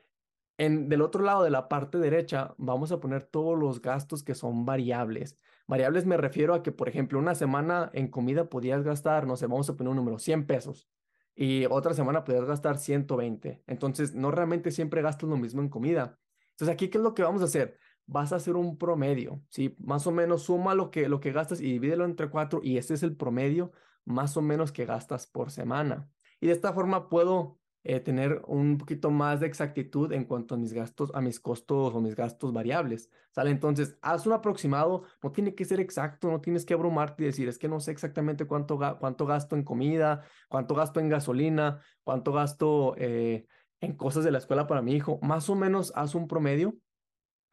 En, 0.59 0.89
del 0.89 1.03
otro 1.03 1.23
lado 1.23 1.45
de 1.45 1.51
la 1.51 1.69
parte 1.69 1.99
derecha 1.99 2.55
vamos 2.59 2.93
a 2.93 3.01
poner 3.01 3.23
todos 3.25 3.59
los 3.59 3.81
gastos 3.81 4.23
que 4.23 4.35
son 4.35 4.65
variables. 4.67 5.39
Variables 5.71 6.05
me 6.05 6.17
refiero 6.17 6.55
a 6.55 6.65
que, 6.65 6.73
por 6.73 6.89
ejemplo, 6.89 7.17
una 7.21 7.37
semana 7.37 7.93
en 7.95 8.09
comida 8.09 8.49
podías 8.49 8.83
gastar, 8.83 9.29
no 9.29 9.37
sé, 9.37 9.47
vamos 9.47 9.71
a 9.71 9.77
poner 9.77 9.93
un 9.93 9.99
número, 9.99 10.19
100 10.19 10.45
pesos. 10.45 10.91
Y 11.37 11.65
otra 11.67 11.95
semana 11.95 12.25
podías 12.25 12.45
gastar 12.45 12.77
120. 12.77 13.63
Entonces, 13.69 14.13
no 14.13 14.33
realmente 14.33 14.73
siempre 14.73 15.01
gastas 15.01 15.31
lo 15.31 15.37
mismo 15.37 15.63
en 15.63 15.69
comida. 15.69 16.19
Entonces, 16.51 16.75
aquí, 16.75 16.89
¿qué 16.89 16.99
es 16.99 17.05
lo 17.05 17.15
que 17.15 17.23
vamos 17.23 17.41
a 17.43 17.45
hacer? 17.45 17.79
Vas 18.07 18.33
a 18.33 18.37
hacer 18.37 18.57
un 18.57 18.79
promedio, 18.79 19.45
¿sí? 19.49 19.77
Más 19.79 20.09
o 20.09 20.11
menos 20.11 20.43
suma 20.43 20.75
lo 20.75 20.91
que, 20.91 21.09
lo 21.09 21.21
que 21.21 21.31
gastas 21.31 21.61
y 21.61 21.71
divídelo 21.71 22.05
entre 22.05 22.31
cuatro 22.31 22.61
y 22.65 22.77
ese 22.77 22.95
es 22.95 23.05
el 23.05 23.15
promedio 23.15 23.71
más 24.05 24.37
o 24.37 24.43
menos 24.43 24.73
que 24.73 24.87
gastas 24.87 25.29
por 25.29 25.53
semana. 25.53 26.11
Y 26.41 26.49
de 26.49 26.53
esta 26.53 26.73
forma 26.73 27.09
puedo 27.09 27.60
eh, 27.83 28.01
tener 28.01 28.43
un 28.47 28.77
poquito 28.77 29.11
más 29.11 29.41
de 29.41 29.47
exactitud 29.47 30.13
en 30.13 30.25
cuanto 30.25 30.55
a 30.55 30.59
mis 30.59 30.73
gastos, 30.73 31.11
a 31.15 31.21
mis 31.21 31.41
costos 31.41 31.95
o 31.95 32.01
mis 32.01 32.15
gastos 32.15 32.53
variables. 32.53 33.11
¿Sale? 33.31 33.51
Entonces, 33.51 33.97
haz 34.03 34.27
un 34.27 34.35
aproximado, 34.35 35.05
no 35.23 35.33
tiene 35.33 35.55
que 35.55 35.65
ser 35.65 35.81
exacto, 35.81 36.31
no 36.31 36.41
tienes 36.41 36.67
que 36.67 36.75
abrumarte 36.75 37.23
y 37.23 37.27
decir, 37.27 37.49
es 37.49 37.59
que 37.59 37.69
no 37.69 37.81
sé 37.81 37.93
exactamente 37.93 38.47
cuánto, 38.47 38.79
cuánto 38.99 39.25
gasto 39.25 39.57
en 39.57 39.65
comida, 39.65 40.25
cuánto 40.49 40.75
gasto 40.75 41.01
en 41.01 41.09
gasolina, 41.09 41.81
cuánto 42.05 42.33
gasto 42.33 42.95
eh, 42.99 43.47
en 43.81 43.97
cosas 43.97 44.25
de 44.25 44.31
la 44.31 44.39
escuela 44.39 44.67
para 44.67 44.83
mi 44.83 44.95
hijo. 44.95 45.19
Más 45.23 45.49
o 45.49 45.55
menos 45.55 45.93
haz 45.95 46.15
un 46.15 46.29
promedio 46.29 46.77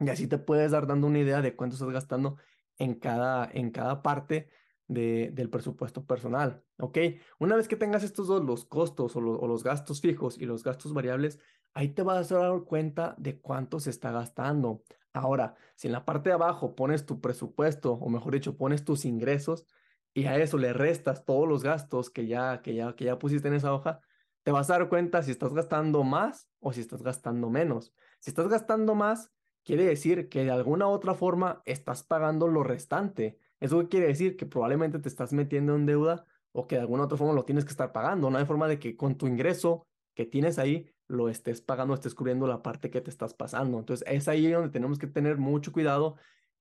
y 0.00 0.10
así 0.10 0.26
te 0.26 0.38
puedes 0.38 0.72
dar 0.72 0.86
dando 0.86 1.06
una 1.06 1.20
idea 1.20 1.40
de 1.40 1.56
cuánto 1.56 1.74
estás 1.74 1.90
gastando 1.90 2.36
en 2.76 2.94
cada, 2.94 3.48
en 3.52 3.70
cada 3.70 4.02
parte 4.02 4.48
del 4.88 5.50
presupuesto 5.50 6.06
personal, 6.06 6.64
¿ok? 6.78 6.98
Una 7.38 7.56
vez 7.56 7.68
que 7.68 7.76
tengas 7.76 8.02
estos 8.02 8.26
dos, 8.26 8.42
los 8.42 8.64
costos 8.64 9.14
o, 9.16 9.20
los 9.20 9.62
gastos 9.62 10.00
fijos 10.00 10.38
y 10.38 10.46
los 10.46 10.64
gastos 10.64 10.94
variables, 10.94 11.38
ahí 11.74 11.90
te 11.90 12.02
vas 12.02 12.32
a 12.32 12.38
dar 12.38 12.64
cuenta 12.64 13.14
de 13.18 13.38
cuánto 13.38 13.80
se 13.80 13.90
está 13.90 14.10
gastando. 14.10 14.82
Ahora, 15.12 15.56
si 15.76 15.88
en 15.88 15.92
la 15.92 16.04
parte 16.04 16.30
de 16.30 16.34
abajo 16.34 16.74
pones 16.74 17.04
tu 17.04 17.20
presupuesto, 17.20 17.92
o 17.92 18.08
mejor 18.08 18.32
dicho, 18.32 18.56
pones 18.56 18.84
tus 18.84 19.04
ingresos 19.04 19.66
y 20.14 20.24
a 20.24 20.36
eso 20.38 20.56
le 20.56 20.72
restas 20.72 21.24
todos 21.24 21.46
los 21.46 21.62
gastos 21.62 22.10
que 22.10 22.26
ya, 22.26 22.62
que 22.62 22.74
ya, 22.74 22.96
que 22.96 23.04
ya 23.04 23.18
pusiste 23.18 23.48
en 23.48 23.54
esa 23.54 23.74
hoja, 23.74 24.00
te 24.42 24.52
vas 24.52 24.70
a 24.70 24.78
dar 24.78 24.88
cuenta 24.88 25.22
si 25.22 25.30
estás 25.30 25.52
gastando 25.52 26.02
más 26.02 26.48
o 26.60 26.72
si 26.72 26.80
estás 26.80 27.02
gastando 27.02 27.50
menos. 27.50 27.92
Si 28.20 28.30
estás 28.30 28.48
gastando 28.48 28.94
más, 28.94 29.30
quiere 29.64 29.84
decir 29.84 30.30
que 30.30 30.44
de 30.44 30.50
alguna 30.50 30.88
otra 30.88 31.14
forma 31.14 31.60
estás 31.66 32.02
pagando 32.02 32.48
lo 32.48 32.62
restante. 32.62 33.38
¿Eso 33.60 33.88
quiere 33.88 34.06
decir? 34.06 34.36
Que 34.36 34.46
probablemente 34.46 34.98
te 34.98 35.08
estás 35.08 35.32
metiendo 35.32 35.74
en 35.74 35.86
deuda 35.86 36.26
o 36.52 36.66
que 36.66 36.76
de 36.76 36.82
alguna 36.82 37.04
otra 37.04 37.18
forma 37.18 37.34
lo 37.34 37.44
tienes 37.44 37.64
que 37.64 37.70
estar 37.70 37.92
pagando. 37.92 38.30
No 38.30 38.38
hay 38.38 38.46
forma 38.46 38.68
de 38.68 38.78
que 38.78 38.96
con 38.96 39.16
tu 39.16 39.26
ingreso 39.26 39.86
que 40.14 40.26
tienes 40.26 40.58
ahí 40.58 40.90
lo 41.06 41.28
estés 41.28 41.60
pagando, 41.60 41.94
estés 41.94 42.14
cubriendo 42.14 42.46
la 42.46 42.62
parte 42.62 42.90
que 42.90 43.00
te 43.00 43.10
estás 43.10 43.34
pasando. 43.34 43.78
Entonces 43.78 44.06
es 44.08 44.28
ahí 44.28 44.50
donde 44.50 44.70
tenemos 44.70 44.98
que 44.98 45.06
tener 45.06 45.38
mucho 45.38 45.72
cuidado. 45.72 46.16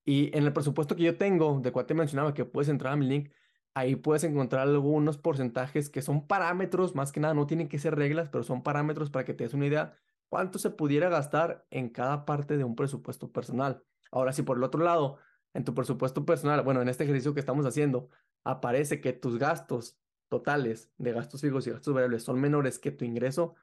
Y 0.05 0.35
en 0.37 0.45
el 0.45 0.53
presupuesto 0.53 0.95
que 0.95 1.03
yo 1.03 1.17
tengo, 1.17 1.59
de 1.59 1.71
cual 1.71 1.85
te 1.85 1.93
mencionaba 1.93 2.33
que 2.33 2.45
puedes 2.45 2.69
entrar 2.69 2.93
a 2.93 2.95
mi 2.95 3.07
link, 3.07 3.31
ahí 3.73 3.95
puedes 3.95 4.23
encontrar 4.23 4.67
algunos 4.67 5.17
porcentajes 5.17 5.89
que 5.89 6.01
son 6.01 6.27
parámetros, 6.27 6.95
más 6.95 7.11
que 7.11 7.19
nada, 7.19 7.33
no 7.33 7.45
tienen 7.45 7.67
que 7.67 7.77
ser 7.77 7.95
reglas, 7.95 8.29
pero 8.29 8.43
son 8.43 8.63
parámetros 8.63 9.09
para 9.09 9.25
que 9.25 9.33
te 9.33 9.43
des 9.43 9.53
una 9.53 9.67
idea 9.67 9.97
cuánto 10.29 10.59
se 10.59 10.69
pudiera 10.69 11.09
gastar 11.09 11.65
en 11.69 11.89
cada 11.89 12.25
parte 12.25 12.57
de 12.57 12.63
un 12.63 12.75
presupuesto 12.75 13.31
personal. 13.31 13.83
Ahora, 14.11 14.33
si 14.33 14.43
por 14.43 14.57
el 14.57 14.63
otro 14.63 14.83
lado 14.83 15.17
en 15.57 15.63
tu 15.63 15.73
presupuesto 15.73 16.23
personal, 16.23 16.61
bueno, 16.61 16.83
en 16.83 16.87
este 16.87 17.03
ejercicio 17.03 17.33
que 17.33 17.39
estamos 17.39 17.65
haciendo, 17.65 18.11
aparece 18.43 19.01
que 19.01 19.11
tus 19.11 19.39
gastos 19.39 19.97
totales 20.29 20.91
de 20.99 21.13
gastos 21.13 21.41
fijos 21.41 21.65
y 21.65 21.71
gastos 21.71 21.95
variables 21.95 22.21
son 22.21 22.39
menores 22.39 22.77
que 22.77 22.91
tu 22.91 23.05
ingreso, 23.05 23.55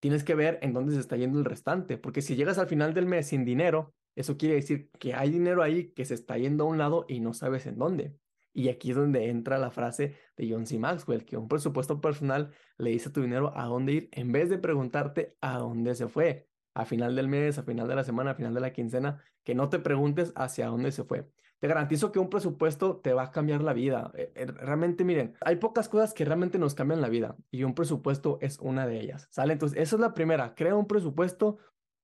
tienes 0.00 0.24
que 0.24 0.34
ver 0.34 0.58
en 0.62 0.72
dónde 0.72 0.94
se 0.94 0.98
está 0.98 1.16
yendo 1.16 1.38
el 1.38 1.44
restante, 1.44 1.98
porque 1.98 2.20
si 2.20 2.34
llegas 2.34 2.58
al 2.58 2.66
final 2.66 2.94
del 2.94 3.06
mes 3.06 3.28
sin 3.28 3.44
dinero, 3.44 3.94
eso 4.16 4.36
quiere 4.36 4.56
decir 4.56 4.90
que 4.98 5.14
hay 5.14 5.30
dinero 5.30 5.62
ahí 5.62 5.92
que 5.92 6.04
se 6.04 6.14
está 6.14 6.36
yendo 6.36 6.64
a 6.64 6.66
un 6.66 6.78
lado 6.78 7.04
y 7.08 7.20
no 7.20 7.32
sabes 7.32 7.64
en 7.66 7.78
dónde. 7.78 8.16
Y 8.52 8.68
aquí 8.68 8.90
es 8.90 8.96
donde 8.96 9.28
entra 9.28 9.56
la 9.56 9.70
frase 9.70 10.16
de 10.36 10.50
John 10.50 10.66
C. 10.66 10.80
Maxwell, 10.80 11.24
que 11.24 11.36
un 11.36 11.46
presupuesto 11.46 12.00
personal 12.00 12.50
le 12.76 12.90
dice 12.90 13.10
a 13.10 13.12
tu 13.12 13.22
dinero 13.22 13.52
a 13.54 13.66
dónde 13.66 13.92
ir 13.92 14.08
en 14.10 14.32
vez 14.32 14.50
de 14.50 14.58
preguntarte 14.58 15.36
a 15.40 15.58
dónde 15.58 15.94
se 15.94 16.08
fue. 16.08 16.48
A 16.76 16.84
final 16.84 17.16
del 17.16 17.26
mes, 17.26 17.58
a 17.58 17.62
final 17.62 17.88
de 17.88 17.96
la 17.96 18.04
semana, 18.04 18.32
a 18.32 18.34
final 18.34 18.52
de 18.52 18.60
la 18.60 18.72
quincena, 18.72 19.18
que 19.44 19.54
no 19.54 19.70
te 19.70 19.78
preguntes 19.78 20.32
hacia 20.36 20.66
dónde 20.66 20.92
se 20.92 21.04
fue. 21.04 21.26
Te 21.58 21.68
garantizo 21.68 22.12
que 22.12 22.18
un 22.18 22.28
presupuesto 22.28 22.98
te 22.98 23.14
va 23.14 23.22
a 23.22 23.30
cambiar 23.30 23.62
la 23.62 23.72
vida. 23.72 24.12
Eh, 24.14 24.30
eh, 24.34 24.44
realmente, 24.44 25.02
miren, 25.02 25.34
hay 25.40 25.56
pocas 25.56 25.88
cosas 25.88 26.12
que 26.12 26.26
realmente 26.26 26.58
nos 26.58 26.74
cambian 26.74 27.00
la 27.00 27.08
vida 27.08 27.34
y 27.50 27.64
un 27.64 27.74
presupuesto 27.74 28.36
es 28.42 28.58
una 28.58 28.86
de 28.86 29.00
ellas. 29.00 29.26
¿Sale? 29.30 29.54
Entonces, 29.54 29.78
esa 29.80 29.96
es 29.96 30.00
la 30.00 30.12
primera. 30.12 30.54
Crea 30.54 30.74
un 30.74 30.86
presupuesto, 30.86 31.56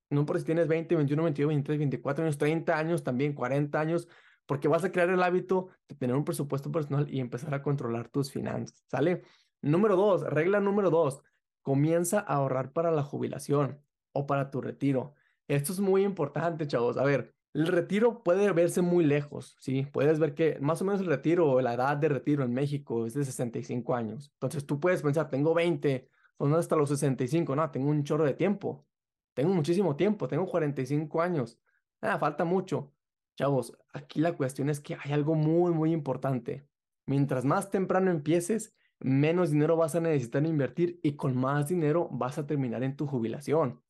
no 0.08 0.24
por 0.24 0.38
si 0.38 0.46
tienes 0.46 0.68
20, 0.68 0.96
21, 0.96 1.22
22, 1.22 1.48
23, 1.48 1.78
24 1.78 2.24
años, 2.24 2.38
30 2.38 2.78
años, 2.78 3.04
también 3.04 3.34
40 3.34 3.78
años, 3.78 4.08
porque 4.46 4.68
vas 4.68 4.84
a 4.84 4.90
crear 4.90 5.10
el 5.10 5.22
hábito 5.22 5.68
de 5.86 5.96
tener 5.96 6.16
un 6.16 6.24
presupuesto 6.24 6.72
personal 6.72 7.12
y 7.12 7.20
empezar 7.20 7.52
a 7.54 7.62
controlar 7.62 8.08
tus 8.08 8.32
finanzas. 8.32 8.82
¿Sale? 8.86 9.22
Número 9.60 9.96
dos, 9.96 10.22
regla 10.22 10.60
número 10.60 10.88
dos, 10.88 11.22
comienza 11.60 12.20
a 12.20 12.36
ahorrar 12.36 12.72
para 12.72 12.90
la 12.90 13.02
jubilación 13.02 13.82
o 14.12 14.26
para 14.26 14.50
tu 14.50 14.60
retiro. 14.60 15.14
Esto 15.48 15.72
es 15.72 15.80
muy 15.80 16.04
importante, 16.04 16.66
chavos. 16.66 16.96
A 16.96 17.04
ver, 17.04 17.34
el 17.54 17.66
retiro 17.66 18.22
puede 18.22 18.50
verse 18.52 18.80
muy 18.80 19.04
lejos, 19.04 19.56
¿sí? 19.60 19.86
Puedes 19.92 20.18
ver 20.18 20.34
que 20.34 20.58
más 20.60 20.80
o 20.80 20.84
menos 20.84 21.00
el 21.00 21.06
retiro 21.06 21.50
o 21.50 21.60
la 21.60 21.74
edad 21.74 21.96
de 21.96 22.08
retiro 22.08 22.44
en 22.44 22.54
México 22.54 23.06
es 23.06 23.14
de 23.14 23.24
65 23.24 23.94
años. 23.94 24.30
Entonces 24.34 24.64
tú 24.66 24.80
puedes 24.80 25.02
pensar, 25.02 25.28
tengo 25.28 25.52
20, 25.52 26.08
son 26.38 26.54
hasta 26.54 26.76
los 26.76 26.88
65, 26.88 27.54
no, 27.54 27.70
tengo 27.70 27.90
un 27.90 28.04
chorro 28.04 28.24
de 28.24 28.34
tiempo. 28.34 28.86
Tengo 29.34 29.52
muchísimo 29.52 29.96
tiempo, 29.96 30.28
tengo 30.28 30.46
45 30.46 31.20
años. 31.22 31.58
Ah, 32.00 32.18
falta 32.18 32.44
mucho. 32.44 32.92
Chavos, 33.36 33.76
aquí 33.92 34.20
la 34.20 34.34
cuestión 34.36 34.68
es 34.70 34.80
que 34.80 34.96
hay 35.02 35.12
algo 35.12 35.34
muy, 35.34 35.72
muy 35.72 35.92
importante. 35.92 36.66
Mientras 37.06 37.44
más 37.44 37.70
temprano 37.70 38.10
empieces, 38.10 38.74
menos 39.00 39.50
dinero 39.50 39.76
vas 39.76 39.94
a 39.94 40.00
necesitar 40.00 40.44
invertir 40.46 41.00
y 41.02 41.16
con 41.16 41.36
más 41.36 41.68
dinero 41.68 42.08
vas 42.10 42.38
a 42.38 42.46
terminar 42.46 42.82
en 42.82 42.96
tu 42.96 43.06
jubilación. 43.06 43.81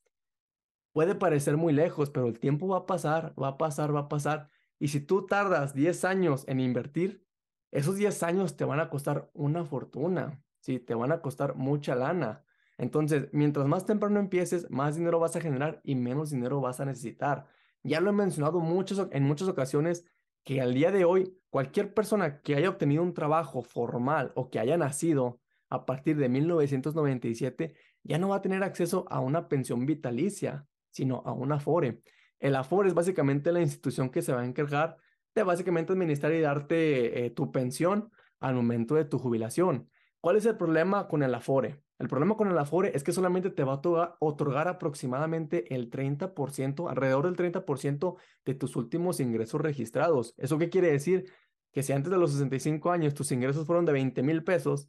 Puede 0.93 1.15
parecer 1.15 1.57
muy 1.57 1.73
lejos, 1.73 2.11
pero 2.11 2.27
el 2.27 2.39
tiempo 2.39 2.69
va 2.69 2.79
a 2.79 2.87
pasar, 2.87 3.35
va 3.41 3.49
a 3.49 3.59
pasar, 3.59 3.95
va 3.95 4.01
a 4.01 4.09
pasar. 4.09 4.51
Y 4.79 4.89
si 4.89 5.01
tú 5.01 5.27
tardas 5.27 5.75
10 5.75 6.05
años 6.05 6.45
en 6.49 6.61
invertir, 6.61 7.25
esos 7.71 7.97
10 7.97 8.23
años 8.23 8.57
te 8.57 8.65
van 8.65 8.81
a 8.81 8.91
costar 8.91 9.31
una 9.33 9.65
fortuna, 9.65 10.43
¿sí? 10.61 10.79
Te 10.79 10.95
van 10.95 11.13
a 11.13 11.23
costar 11.23 11.55
mucha 11.57 11.95
lana. 11.95 12.45
Entonces, 12.77 13.29
mientras 13.33 13.67
más 13.67 13.87
temprano 13.87 14.21
empieces, 14.21 14.71
más 14.71 14.97
dinero 14.97 15.19
vas 15.19 15.37
a 15.37 15.41
generar 15.41 15.81
y 15.85 15.95
menos 15.95 16.31
dinero 16.31 16.61
vas 16.61 16.81
a 16.81 16.85
necesitar. 16.85 17.47
Ya 17.83 18.01
lo 18.01 18.11
he 18.11 18.13
mencionado 18.13 18.61
muchas, 18.61 19.09
en 19.11 19.25
muchas 19.25 19.49
ocasiones 19.49 20.05
que 20.45 20.61
al 20.61 20.75
día 20.75 20.91
de 20.91 21.05
hoy, 21.05 21.39
cualquier 21.51 21.95
persona 21.95 22.43
que 22.43 22.57
haya 22.57 22.69
obtenido 22.69 23.03
un 23.03 23.15
trabajo 23.15 23.63
formal 23.63 24.33
o 24.35 24.51
que 24.51 24.59
haya 24.59 24.77
nacido 24.77 25.41
a 25.71 25.87
partir 25.87 26.17
de 26.17 26.29
1997 26.29 27.75
ya 28.03 28.19
no 28.19 28.29
va 28.29 28.37
a 28.37 28.43
tener 28.43 28.63
acceso 28.63 29.07
a 29.09 29.21
una 29.21 29.49
pensión 29.49 29.87
vitalicia, 29.87 30.67
sino 30.93 31.23
a 31.27 31.33
un 31.33 31.51
Afore. 31.51 32.01
El 32.39 32.55
Afore 32.55 32.89
es 32.89 32.95
básicamente 32.95 33.51
la 33.51 33.61
institución 33.61 34.11
que 34.11 34.23
se 34.23 34.33
va 34.33 34.43
a 34.43 34.47
encargar 34.47 34.97
de 35.35 35.43
básicamente 35.43 35.93
administrar 35.93 36.33
y 36.33 36.41
darte 36.41 37.27
eh, 37.27 37.31
tu 37.31 37.51
pensión 37.51 38.11
al 38.39 38.55
momento 38.55 38.95
de 38.95 39.05
tu 39.05 39.19
jubilación. 39.19 39.89
¿Cuál 40.21 40.37
es 40.37 40.47
el 40.47 40.57
problema 40.57 41.09
con 41.09 41.23
el 41.23 41.35
Afore? 41.35 41.83
El 41.99 42.09
problema 42.09 42.37
con 42.37 42.49
el 42.49 42.59
Afore 42.59 42.93
es 42.95 43.05
que 43.05 43.13
solamente 43.13 43.51
te 43.51 43.65
va 43.65 43.75
a 43.75 44.17
otorgar 44.21 44.69
aproximadamente 44.69 45.73
el 45.75 45.89
30%, 45.91 46.91
alrededor 46.91 47.25
del 47.25 47.37
30% 47.37 48.17
de 48.45 48.55
tus 48.55 48.77
últimos 48.77 49.21
ingresos 49.21 49.61
registrados. 49.61 50.35
¿Eso 50.37 50.59
qué 50.59 50.69
quiere 50.69 50.91
decir? 50.91 51.31
Que 51.73 51.83
si 51.83 51.93
antes 51.93 52.11
de 52.11 52.19
los 52.19 52.33
65 52.33 52.91
años 52.91 53.15
tus 53.15 53.31
ingresos 53.33 53.67
fueron 53.67 53.85
de 53.85 53.93
20 53.93 54.23
mil 54.23 54.43
pesos, 54.43 54.89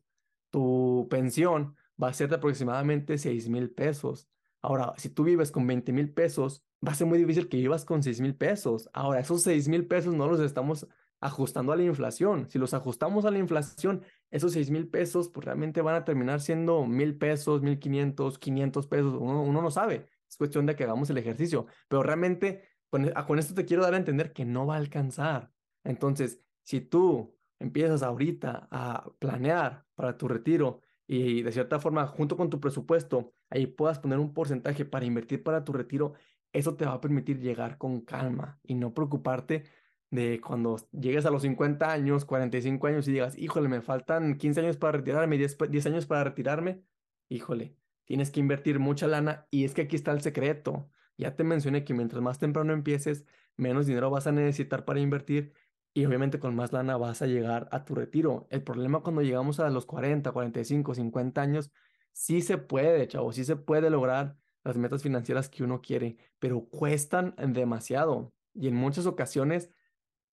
tu 0.50 1.08
pensión 1.10 1.76
va 2.02 2.10
a 2.10 2.14
ser 2.14 2.30
de 2.30 2.36
aproximadamente 2.36 3.18
6 3.18 3.48
mil 3.48 3.72
pesos. 3.72 4.28
Ahora, 4.64 4.94
si 4.98 5.10
tú 5.10 5.26
vives 5.26 5.52
con 5.52 5.68
20 5.68 5.92
mil 5.92 6.12
pesos, 6.14 6.64
va 6.86 6.94
a 6.94 6.96
ser 6.96 7.06
muy 7.06 7.20
difícil 7.20 7.50
que 7.50 7.58
vivas 7.58 7.84
con 7.84 8.02
6 8.02 8.22
mil 8.22 8.34
pesos. 8.34 8.90
Ahora, 8.94 9.20
esos 9.20 9.44
6 9.44 9.68
mil 9.68 9.86
pesos 9.86 10.16
no 10.16 10.26
los 10.26 10.40
estamos 10.40 10.88
ajustando 11.20 11.74
a 11.74 11.76
la 11.76 11.84
inflación. 11.84 12.50
Si 12.50 12.58
los 12.58 12.74
ajustamos 12.74 13.26
a 13.26 13.32
la 13.32 13.40
inflación, 13.40 14.04
esos 14.32 14.54
6 14.54 14.72
mil 14.72 14.88
pesos 14.88 15.28
pues 15.30 15.46
realmente 15.46 15.82
van 15.82 15.96
a 15.96 16.06
terminar 16.06 16.40
siendo 16.40 16.86
mil 16.86 17.18
pesos, 17.18 17.62
mil 17.62 17.78
quinientos, 17.78 18.40
quinientos 18.40 18.88
pesos. 18.88 19.16
Uno, 19.20 19.62
no 19.62 19.70
sabe. 19.70 20.08
Es 20.30 20.38
cuestión 20.38 20.66
de 20.66 20.78
que 20.78 20.86
hagamos 20.86 21.10
el 21.10 21.18
ejercicio. 21.18 21.66
Pero 21.90 22.02
realmente 22.02 22.64
con, 22.90 23.06
e, 23.06 23.14
con 23.28 23.40
esto 23.40 23.54
te 23.54 23.66
quiero 23.66 23.84
dar 23.84 23.94
a 23.96 23.98
entender 23.98 24.32
que 24.32 24.46
no 24.46 24.66
va 24.66 24.76
a 24.76 24.78
alcanzar. 24.78 25.52
Entonces, 25.84 26.42
si 26.64 26.80
tú 26.80 27.38
empiezas 27.60 28.02
ahorita 28.02 28.70
a 28.72 29.12
planear 29.20 29.86
para 29.96 30.18
tu 30.18 30.30
retiro 30.30 30.82
y 31.06 31.42
de 31.42 31.52
cierta 31.52 31.80
forma, 31.80 32.08
junto 32.08 32.38
con 32.38 32.50
tu 32.50 32.60
presupuesto, 32.60 33.34
ahí 33.54 33.68
puedas 33.68 34.00
poner 34.00 34.20
un 34.20 34.34
porcentaje 34.34 34.84
para 34.84 35.06
invertir 35.06 35.44
para 35.44 35.64
tu 35.64 35.74
retiro, 35.74 36.14
eso 36.52 36.76
te 36.76 36.86
va 36.86 36.94
a 36.94 37.02
permitir 37.02 37.40
llegar 37.40 37.78
con 37.78 38.02
calma 38.02 38.60
y 38.64 38.74
no 38.74 38.94
preocuparte 38.94 39.64
de 40.10 40.42
cuando 40.42 40.78
llegues 40.92 41.26
a 41.26 41.32
los 41.32 41.44
50 41.44 41.92
años, 41.92 42.26
45 42.26 42.88
años 42.88 43.08
y 43.08 43.12
digas, 43.14 43.38
híjole, 43.38 43.70
me 43.70 43.82
faltan 43.82 44.38
15 44.38 44.60
años 44.62 44.78
para 44.78 44.98
retirarme, 44.98 45.38
10, 45.38 45.58
10 45.70 45.86
años 45.86 46.06
para 46.08 46.24
retirarme, 46.24 46.84
híjole, 47.30 47.78
tienes 48.06 48.32
que 48.32 48.40
invertir 48.40 48.80
mucha 48.80 49.08
lana 49.08 49.48
y 49.52 49.66
es 49.66 49.74
que 49.74 49.84
aquí 49.84 49.96
está 49.96 50.12
el 50.12 50.22
secreto. 50.22 50.90
Ya 51.18 51.36
te 51.36 51.44
mencioné 51.44 51.84
que 51.84 51.94
mientras 51.94 52.22
más 52.24 52.40
temprano 52.40 52.74
empieces, 52.74 53.26
menos 53.56 53.86
dinero 53.86 54.10
vas 54.10 54.26
a 54.26 54.32
necesitar 54.32 54.84
para 54.84 55.00
invertir 55.00 55.54
y 55.94 56.06
obviamente 56.06 56.40
con 56.40 56.56
más 56.56 56.74
lana 56.74 56.98
vas 56.98 57.22
a 57.22 57.28
llegar 57.28 57.68
a 57.72 57.86
tu 57.86 57.94
retiro. 57.94 58.48
El 58.50 58.64
problema 58.64 59.02
cuando 59.02 59.22
llegamos 59.22 59.60
a 59.60 59.70
los 59.70 59.86
40, 59.86 60.32
45, 60.32 60.96
50 60.96 61.42
años, 61.42 61.72
sí 62.14 62.42
se 62.42 62.58
puede, 62.58 63.08
chavo, 63.08 63.34
sí 63.34 63.44
se 63.44 63.56
puede 63.56 63.90
lograr 63.90 64.38
las 64.64 64.78
metas 64.78 65.04
financieras 65.04 65.50
que 65.50 65.64
uno 65.64 65.82
quiere, 65.82 66.18
pero 66.40 66.66
cuestan 66.70 67.36
demasiado 67.54 68.34
y 68.54 68.68
en 68.68 68.76
muchas 68.76 69.06
ocasiones 69.06 69.70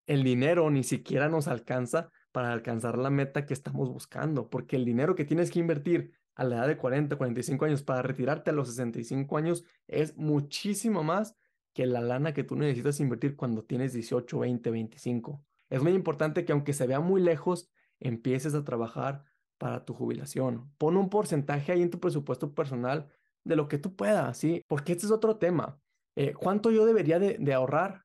el 0.06 0.22
dinero 0.22 0.70
ni 0.70 0.84
siquiera 0.84 1.28
nos 1.28 1.48
alcanza 1.48 2.10
para 2.32 2.52
alcanzar 2.52 2.98
la 2.98 3.10
meta 3.10 3.46
que 3.46 3.54
estamos 3.54 3.88
buscando, 3.88 4.48
porque 4.50 4.76
el 4.76 4.84
dinero 4.84 5.14
que 5.14 5.24
tienes 5.24 5.50
que 5.50 5.58
invertir 5.58 6.12
a 6.34 6.44
la 6.44 6.56
edad 6.56 6.68
de 6.68 6.76
40, 6.76 7.16
45 7.16 7.64
años 7.64 7.82
para 7.82 8.02
retirarte 8.02 8.50
a 8.50 8.52
los 8.52 8.68
65 8.68 9.36
años 9.36 9.64
es 9.88 10.16
muchísimo 10.16 11.02
más 11.02 11.36
que 11.72 11.86
la 11.86 12.00
lana 12.00 12.34
que 12.34 12.44
tú 12.44 12.56
necesitas 12.56 13.00
invertir 13.00 13.36
cuando 13.36 13.64
tienes 13.64 13.92
18, 13.92 14.38
20, 14.38 14.70
25. 14.70 15.44
Es 15.68 15.82
muy 15.82 15.92
importante 15.92 16.44
que 16.44 16.52
aunque 16.52 16.72
se 16.72 16.86
vea 16.86 17.00
muy 17.00 17.20
lejos, 17.20 17.70
empieces 18.00 18.54
a 18.54 18.64
trabajar 18.64 19.24
para 19.60 19.84
tu 19.84 19.94
jubilación. 19.94 20.72
Pon 20.78 20.96
un 20.96 21.10
porcentaje 21.10 21.70
ahí 21.70 21.82
en 21.82 21.90
tu 21.90 22.00
presupuesto 22.00 22.54
personal 22.54 23.08
de 23.44 23.56
lo 23.56 23.68
que 23.68 23.78
tú 23.78 23.94
puedas, 23.94 24.38
¿sí? 24.38 24.64
Porque 24.66 24.92
este 24.92 25.06
es 25.06 25.12
otro 25.12 25.36
tema. 25.36 25.78
Eh, 26.16 26.32
¿Cuánto 26.32 26.70
yo 26.70 26.86
debería 26.86 27.20
de 27.20 27.54
ahorrar 27.54 28.04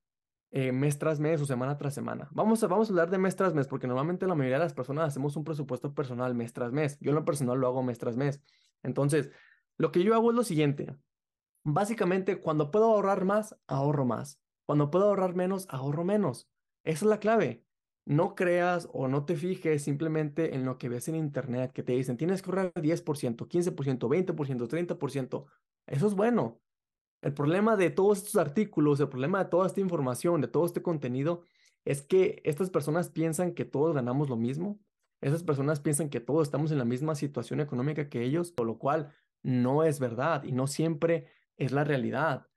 eh, 0.58 0.72
mes 0.72 0.98
tras 0.98 1.20
mes 1.20 1.42
o 1.42 1.46
semana 1.46 1.78
tras 1.78 1.94
semana. 1.94 2.30
Vamos 2.32 2.64
a, 2.64 2.68
vamos 2.68 2.88
a 2.88 2.94
hablar 2.94 3.10
de 3.10 3.18
mes 3.18 3.36
tras 3.36 3.54
mes, 3.54 3.68
porque 3.68 3.88
normalmente 3.88 4.26
la 4.26 4.36
mayoría 4.36 4.56
de 4.56 4.64
las 4.64 4.74
personas 4.74 5.10
hacemos 5.10 5.36
un 5.36 5.44
presupuesto 5.44 5.94
personal 5.94 6.34
mes 6.34 6.54
tras 6.54 6.72
mes. 6.72 6.98
Yo 7.02 7.10
en 7.10 7.16
lo 7.16 7.26
personal 7.26 7.60
lo 7.60 7.68
hago 7.68 7.84
mes 7.84 7.98
tras 7.98 8.16
mes. 8.16 8.42
Entonces, 8.82 9.32
lo 9.78 9.92
que 9.92 10.02
yo 10.02 10.16
hago 10.16 10.30
es 10.30 10.36
lo 10.38 10.46
siguiente. 10.46 10.96
Básicamente, 11.66 12.40
cuando 12.40 12.72
puedo 12.72 12.86
ahorrar 12.86 13.26
más, 13.26 13.58
ahorro 13.68 14.06
más. 14.06 14.40
Cuando 14.66 14.92
puedo 14.92 15.10
ahorrar 15.10 15.36
menos, 15.36 15.68
ahorro 15.70 16.06
menos. 16.06 16.48
Esa 16.86 17.04
es 17.04 17.10
la 17.10 17.20
clave. 17.20 17.65
No 18.06 18.36
creas 18.36 18.88
o 18.94 19.08
no 19.08 19.26
te 19.26 19.36
fijes 19.36 19.84
simplemente 19.84 20.54
en 20.54 20.64
lo 20.64 20.78
que 20.78 20.90
ves 20.90 21.08
en 21.08 21.16
internet, 21.16 21.72
que 21.74 21.84
te 21.84 21.94
dicen, 21.94 22.18
tienes 22.18 22.42
que 22.42 22.50
ahorrar 22.52 22.72
10%, 22.74 23.48
15%, 23.48 24.08
20%, 24.08 24.68
30%. 24.68 25.46
Eso 25.88 26.08
es 26.08 26.14
bueno. 26.14 26.62
El 27.22 27.34
problema 27.34 27.76
de 27.76 27.90
todos 27.90 28.20
estos 28.20 28.36
artículos, 28.36 29.00
el 29.00 29.10
problema 29.10 29.44
de 29.44 29.50
toda 29.50 29.66
esta 29.66 29.82
información, 29.82 30.42
de 30.42 30.48
todo 30.48 30.68
este 30.68 30.84
contenido, 30.84 31.42
es 31.84 32.04
que 32.04 32.42
estas 32.44 32.70
personas 32.70 33.10
piensan 33.10 33.54
que 33.54 33.66
todos 33.66 33.96
ganamos 33.96 34.30
lo 34.30 34.36
mismo. 34.36 34.80
Esas 35.22 35.42
personas 35.42 35.80
piensan 35.80 36.10
que 36.10 36.20
todos 36.20 36.48
estamos 36.48 36.72
en 36.72 36.78
la 36.78 36.86
misma 36.86 37.16
situación 37.16 37.60
económica 37.60 38.10
que 38.10 38.24
ellos, 38.24 38.52
por 38.52 38.68
lo 38.68 38.78
cual 38.78 39.12
no 39.42 39.84
es 39.84 40.00
verdad 40.00 40.44
y 40.44 40.52
no 40.52 40.68
siempre 40.68 41.26
es 41.58 41.72
la 41.72 41.84
realidad. 41.84 42.48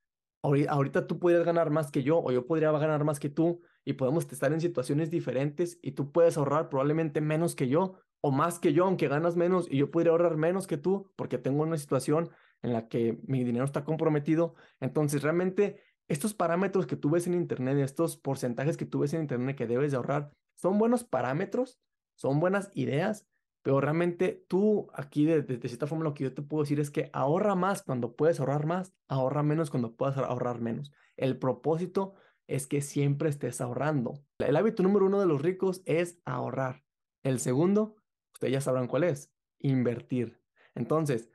Ahorita 0.42 1.06
tú 1.06 1.18
podrías 1.18 1.44
ganar 1.44 1.70
más 1.70 1.90
que 1.90 2.02
yo 2.02 2.18
o 2.18 2.30
yo 2.30 2.46
podría 2.46 2.70
ganar 2.72 3.04
más 3.04 3.18
que 3.18 3.28
tú 3.28 3.60
y 3.84 3.94
podemos 3.94 4.30
estar 4.30 4.52
en 4.52 4.60
situaciones 4.60 5.10
diferentes 5.10 5.78
y 5.82 5.92
tú 5.92 6.12
puedes 6.12 6.36
ahorrar 6.36 6.68
probablemente 6.68 7.20
menos 7.20 7.54
que 7.54 7.68
yo 7.68 8.00
o 8.20 8.30
más 8.30 8.58
que 8.58 8.72
yo, 8.72 8.84
aunque 8.84 9.08
ganas 9.08 9.36
menos 9.36 9.66
y 9.70 9.78
yo 9.78 9.90
podría 9.90 10.12
ahorrar 10.12 10.36
menos 10.36 10.66
que 10.66 10.76
tú 10.76 11.10
porque 11.16 11.38
tengo 11.38 11.62
una 11.62 11.78
situación 11.78 12.30
en 12.62 12.72
la 12.72 12.88
que 12.88 13.18
mi 13.26 13.44
dinero 13.44 13.64
está 13.64 13.84
comprometido. 13.84 14.54
Entonces, 14.80 15.22
realmente, 15.22 15.80
estos 16.08 16.34
parámetros 16.34 16.86
que 16.86 16.96
tú 16.96 17.10
ves 17.10 17.26
en 17.26 17.34
Internet, 17.34 17.78
estos 17.78 18.16
porcentajes 18.16 18.76
que 18.76 18.86
tú 18.86 19.00
ves 19.00 19.14
en 19.14 19.22
Internet 19.22 19.56
que 19.56 19.66
debes 19.66 19.92
de 19.92 19.96
ahorrar, 19.96 20.32
son 20.54 20.78
buenos 20.78 21.04
parámetros, 21.04 21.78
son 22.16 22.40
buenas 22.40 22.70
ideas, 22.74 23.26
pero 23.62 23.80
realmente 23.80 24.44
tú 24.48 24.88
aquí 24.94 25.24
de, 25.24 25.42
de, 25.42 25.68
cierta 25.68 25.86
forma 25.86 26.04
lo 26.04 26.14
que 26.14 26.24
yo 26.24 26.34
te 26.34 26.42
puedo 26.42 26.62
decir 26.62 26.80
es 26.80 26.90
que 26.90 27.10
ahorra 27.12 27.54
más 27.54 27.82
cuando 27.82 28.16
puedes 28.16 28.40
ahorrar 28.40 28.66
más, 28.66 28.92
ahorra 29.08 29.42
menos 29.42 29.70
cuando 29.70 29.94
puedas 29.94 30.16
ahorrar 30.16 30.60
menos. 30.60 30.90
El 31.16 31.38
propósito 31.38 32.14
es 32.48 32.66
que 32.66 32.80
siempre 32.80 33.28
estés 33.28 33.60
ahorrando. 33.60 34.14
El 34.40 34.56
hábito 34.56 34.82
número 34.82 35.06
uno 35.06 35.20
de 35.20 35.26
los 35.26 35.40
ricos 35.40 35.82
es 35.84 36.18
ahorrar. 36.24 36.82
El 37.22 37.38
segundo, 37.38 37.96
ustedes 38.32 38.54
ya 38.54 38.60
sabrán 38.60 38.88
cuál 38.88 39.04
es, 39.04 39.32
invertir. 39.60 40.40
Entonces, 40.74 41.28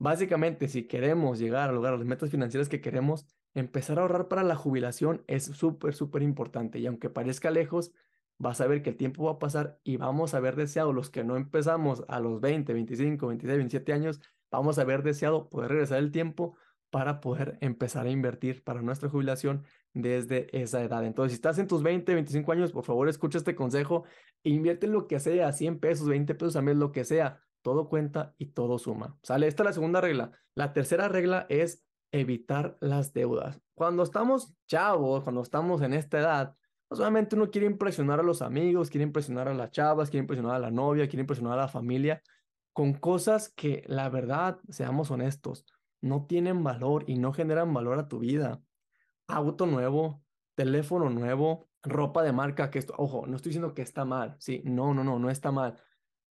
Básicamente, 0.00 0.66
si 0.68 0.84
queremos 0.88 1.38
llegar 1.38 1.68
a 1.68 1.72
lograr 1.74 1.98
las 1.98 2.06
metas 2.06 2.30
financieras 2.30 2.70
que 2.70 2.80
queremos, 2.80 3.26
empezar 3.52 3.98
a 3.98 4.02
ahorrar 4.02 4.28
para 4.28 4.42
la 4.42 4.56
jubilación 4.56 5.22
es 5.26 5.44
súper, 5.44 5.92
súper 5.94 6.22
importante. 6.22 6.78
Y 6.78 6.86
aunque 6.86 7.10
parezca 7.10 7.50
lejos, 7.50 7.92
vas 8.38 8.62
a 8.62 8.66
ver 8.66 8.82
que 8.82 8.88
el 8.90 8.96
tiempo 8.96 9.24
va 9.24 9.32
a 9.32 9.38
pasar 9.38 9.78
y 9.84 9.98
vamos 9.98 10.32
a 10.32 10.38
haber 10.38 10.56
deseado, 10.56 10.94
los 10.94 11.10
que 11.10 11.22
no 11.22 11.36
empezamos 11.36 12.02
a 12.08 12.18
los 12.18 12.40
20, 12.40 12.72
25, 12.72 13.26
26, 13.26 13.56
27 13.58 13.92
años, 13.92 14.22
vamos 14.50 14.78
a 14.78 14.82
haber 14.82 15.02
deseado 15.02 15.50
poder 15.50 15.70
regresar 15.70 15.98
el 15.98 16.12
tiempo 16.12 16.56
para 16.90 17.20
poder 17.20 17.56
empezar 17.60 18.06
a 18.06 18.10
invertir 18.10 18.62
para 18.64 18.82
nuestra 18.82 19.08
jubilación 19.08 19.64
desde 19.92 20.48
esa 20.60 20.82
edad. 20.82 21.04
Entonces, 21.04 21.32
si 21.32 21.36
estás 21.36 21.58
en 21.58 21.66
tus 21.66 21.82
20, 21.82 22.14
25 22.14 22.52
años, 22.52 22.72
por 22.72 22.84
favor, 22.84 23.08
escucha 23.08 23.38
este 23.38 23.54
consejo, 23.54 24.04
invierte 24.42 24.86
lo 24.86 25.06
que 25.06 25.20
sea, 25.20 25.52
100 25.52 25.78
pesos, 25.78 26.08
20 26.08 26.34
pesos 26.34 26.56
al 26.56 26.64
mes, 26.64 26.76
lo 26.76 26.92
que 26.92 27.04
sea 27.04 27.40
todo 27.62 27.88
cuenta 27.88 28.34
y 28.38 28.46
todo 28.46 28.78
suma. 28.78 29.18
¿Sale? 29.22 29.46
Esta 29.46 29.62
es 29.62 29.66
la 29.66 29.72
segunda 29.72 30.00
regla. 30.00 30.32
La 30.54 30.72
tercera 30.72 31.08
regla 31.08 31.46
es 31.48 31.84
evitar 32.12 32.76
las 32.80 33.12
deudas. 33.12 33.60
Cuando 33.74 34.02
estamos 34.02 34.54
chavos, 34.66 35.22
cuando 35.22 35.42
estamos 35.42 35.82
en 35.82 35.92
esta 35.92 36.18
edad, 36.18 36.56
solamente 36.90 37.36
uno 37.36 37.50
quiere 37.50 37.66
impresionar 37.66 38.20
a 38.20 38.24
los 38.24 38.42
amigos, 38.42 38.90
quiere 38.90 39.04
impresionar 39.04 39.48
a 39.48 39.54
las 39.54 39.70
chavas, 39.70 40.10
quiere 40.10 40.22
impresionar 40.22 40.56
a 40.56 40.58
la 40.58 40.70
novia, 40.70 41.06
quiere 41.08 41.20
impresionar 41.20 41.58
a 41.58 41.62
la 41.62 41.68
familia 41.68 42.22
con 42.72 42.94
cosas 42.94 43.52
que 43.54 43.84
la 43.86 44.08
verdad, 44.08 44.58
seamos 44.68 45.10
honestos, 45.10 45.66
no 46.00 46.26
tienen 46.26 46.62
valor 46.64 47.04
y 47.06 47.18
no 47.18 47.32
generan 47.32 47.72
valor 47.72 47.98
a 47.98 48.08
tu 48.08 48.18
vida. 48.18 48.62
Auto 49.26 49.66
nuevo, 49.66 50.22
teléfono 50.54 51.10
nuevo, 51.10 51.68
ropa 51.82 52.22
de 52.22 52.32
marca, 52.32 52.70
que 52.70 52.78
esto, 52.78 52.94
ojo, 52.98 53.26
no 53.26 53.36
estoy 53.36 53.50
diciendo 53.50 53.74
que 53.74 53.82
está 53.82 54.04
mal, 54.04 54.36
sí, 54.38 54.62
no, 54.64 54.94
no, 54.94 55.04
no, 55.04 55.18
no 55.18 55.30
está 55.30 55.50
mal, 55.50 55.80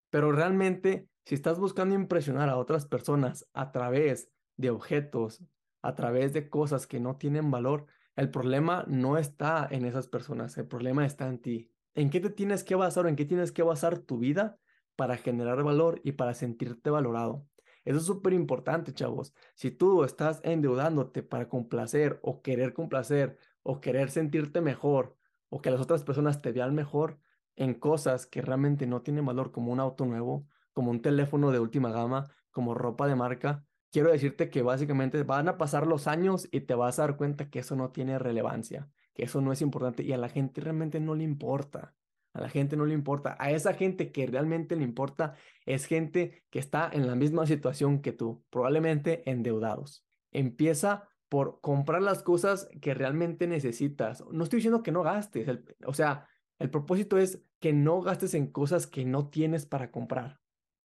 pero 0.09 0.31
realmente 0.31 1.09
si 1.25 1.35
estás 1.35 1.59
buscando 1.59 1.95
impresionar 1.95 2.49
a 2.49 2.57
otras 2.57 2.85
personas 2.85 3.47
a 3.53 3.71
través 3.71 4.31
de 4.57 4.71
objetos, 4.71 5.43
a 5.81 5.95
través 5.95 6.33
de 6.33 6.49
cosas 6.49 6.88
que 6.88 6.99
no 6.99 7.17
tienen 7.17 7.51
valor, 7.51 7.85
el 8.15 8.31
problema 8.31 8.83
no 8.88 9.17
está 9.17 9.67
en 9.69 9.85
esas 9.85 10.07
personas, 10.07 10.57
el 10.57 10.67
problema 10.67 11.05
está 11.05 11.27
en 11.27 11.39
ti. 11.39 11.71
¿En 11.93 12.09
qué 12.09 12.19
te 12.19 12.29
tienes 12.29 12.63
que 12.63 12.75
basar 12.75 13.05
o 13.05 13.09
en 13.09 13.15
qué 13.15 13.25
tienes 13.25 13.51
que 13.51 13.63
basar 13.63 13.99
tu 13.99 14.17
vida 14.17 14.59
para 14.95 15.17
generar 15.17 15.63
valor 15.63 16.01
y 16.03 16.13
para 16.13 16.33
sentirte 16.33 16.89
valorado? 16.89 17.49
Eso 17.86 17.98
es 17.98 18.05
súper 18.05 18.33
importante, 18.33 18.93
chavos. 18.93 19.33
Si 19.55 19.71
tú 19.71 20.03
estás 20.03 20.41
endeudándote 20.43 21.24
para 21.24 21.50
complacer 21.50 22.19
o 22.21 22.41
querer 22.41 22.74
complacer 22.74 23.38
o 23.63 23.81
querer 23.81 24.09
sentirte 24.12 24.62
mejor 24.62 25.17
o 25.50 25.62
que 25.62 25.71
las 25.71 25.81
otras 25.81 26.03
personas 26.03 26.41
te 26.41 26.51
vean 26.51 26.75
mejor 26.75 27.19
en 27.55 27.74
cosas 27.74 28.25
que 28.25 28.41
realmente 28.41 28.88
no 28.88 29.01
tienen 29.01 29.25
valor 29.25 29.51
como 29.51 29.71
un 29.71 29.79
auto 29.79 30.05
nuevo, 30.05 30.48
como 30.74 30.91
un 30.91 31.01
teléfono 31.01 31.51
de 31.51 31.59
última 31.59 31.91
gama, 31.91 32.29
como 32.51 32.74
ropa 32.74 33.07
de 33.07 33.15
marca, 33.15 33.65
quiero 33.91 34.12
decirte 34.12 34.50
que 34.50 34.62
básicamente 34.62 35.24
van 35.24 35.48
a 35.48 35.57
pasar 35.57 35.88
los 35.88 36.07
años 36.07 36.48
y 36.51 36.62
te 36.62 36.75
vas 36.75 37.00
a 37.00 37.03
dar 37.03 37.17
cuenta 37.17 37.50
que 37.50 37.59
eso 37.59 37.75
no 37.75 37.91
tiene 37.91 38.19
relevancia, 38.19 38.89
que 39.13 39.24
eso 39.24 39.41
no 39.41 39.51
es 39.51 39.62
importante 39.62 40.03
y 40.03 40.13
a 40.13 40.17
la 40.17 40.29
gente 40.29 40.62
realmente 40.62 41.00
no 41.00 41.15
le 41.15 41.24
importa. 41.24 41.95
A 42.39 42.43
la 42.43 42.50
gente 42.50 42.77
no 42.77 42.86
le 42.86 42.93
importa. 42.93 43.36
A 43.38 43.51
esa 43.51 43.74
gente 43.74 44.13
que 44.13 44.25
realmente 44.25 44.77
le 44.77 44.84
importa 44.84 45.36
es 45.65 45.86
gente 45.86 46.46
que 46.50 46.60
está 46.60 46.89
en 46.91 47.05
la 47.05 47.15
misma 47.15 47.46
situación 47.46 48.01
que 48.01 48.13
tú, 48.13 48.46
probablemente 48.50 49.29
endeudados. 49.29 50.05
Empieza 50.31 51.10
por 51.27 51.60
comprar 51.60 52.01
las 52.01 52.24
cosas 52.24 52.69
que 52.81 52.93
realmente 52.93 53.46
necesitas. 53.46 54.24
No 54.31 54.46
estoy 54.46 54.58
diciendo 54.58 54.84
que 54.84 54.93
no 54.93 55.03
gastes, 55.03 55.50
o 55.86 55.93
sea, 55.93 56.29
el 56.60 56.69
propósito 56.69 57.17
es 57.17 57.43
que 57.60 57.74
no 57.74 58.01
gastes 58.01 58.34
en 58.34 58.48
cosas 58.48 58.88
que 58.88 59.03
no 59.03 59.27
tienes 59.27 59.65
para 59.65 59.91
comprar. 59.91 60.39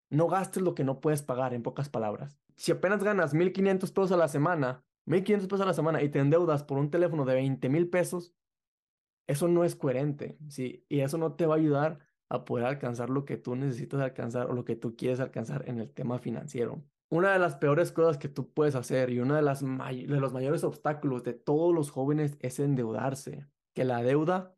No 0.09 0.29
gastes 0.29 0.63
lo 0.63 0.77
que 0.77 0.85
no 0.85 1.01
puedes 1.01 1.23
pagar, 1.23 1.53
en 1.53 1.65
pocas 1.65 1.89
palabras. 1.89 2.39
Si 2.57 2.71
apenas 2.71 3.03
ganas 3.03 3.35
1.500 3.35 3.93
pesos 3.93 4.13
a 4.13 4.17
la 4.17 4.29
semana, 4.29 4.85
1.500 5.07 5.49
pesos 5.49 5.61
a 5.63 5.67
la 5.67 5.75
semana 5.75 6.01
y 6.01 6.11
te 6.11 6.21
endeudas 6.21 6.63
por 6.63 6.79
un 6.79 6.93
teléfono 6.93 7.25
de 7.25 7.35
20 7.35 7.69
mil 7.69 7.91
pesos, 7.91 8.35
eso 9.31 9.47
no 9.47 9.63
es 9.63 9.77
coherente, 9.77 10.37
¿sí? 10.49 10.85
Y 10.89 11.01
eso 11.01 11.17
no 11.17 11.35
te 11.35 11.47
va 11.47 11.55
a 11.55 11.59
ayudar 11.59 12.01
a 12.29 12.45
poder 12.45 12.67
alcanzar 12.67 13.11
lo 13.11 13.25
que 13.25 13.37
tú 13.37 13.55
necesitas 13.55 14.01
alcanzar 14.01 14.51
o 14.51 14.55
lo 14.55 14.65
que 14.65 14.75
tú 14.75 14.97
quieres 14.97 15.21
alcanzar 15.21 15.69
en 15.69 15.79
el 15.79 15.89
tema 15.93 16.19
financiero. 16.19 16.83
Una 17.11 17.33
de 17.33 17.39
las 17.39 17.55
peores 17.55 17.93
cosas 17.93 18.19
que 18.19 18.29
tú 18.29 18.53
puedes 18.53 18.75
hacer 18.75 19.11
y 19.11 19.21
uno 19.21 19.37
de, 19.37 19.43
de 19.43 20.21
los 20.21 20.33
mayores 20.33 20.65
obstáculos 20.65 21.23
de 21.23 21.35
todos 21.35 21.73
los 21.73 21.93
jóvenes 21.93 22.39
es 22.41 22.59
endeudarse. 22.59 23.47
Que 23.73 23.85
la 23.85 24.03
deuda 24.03 24.57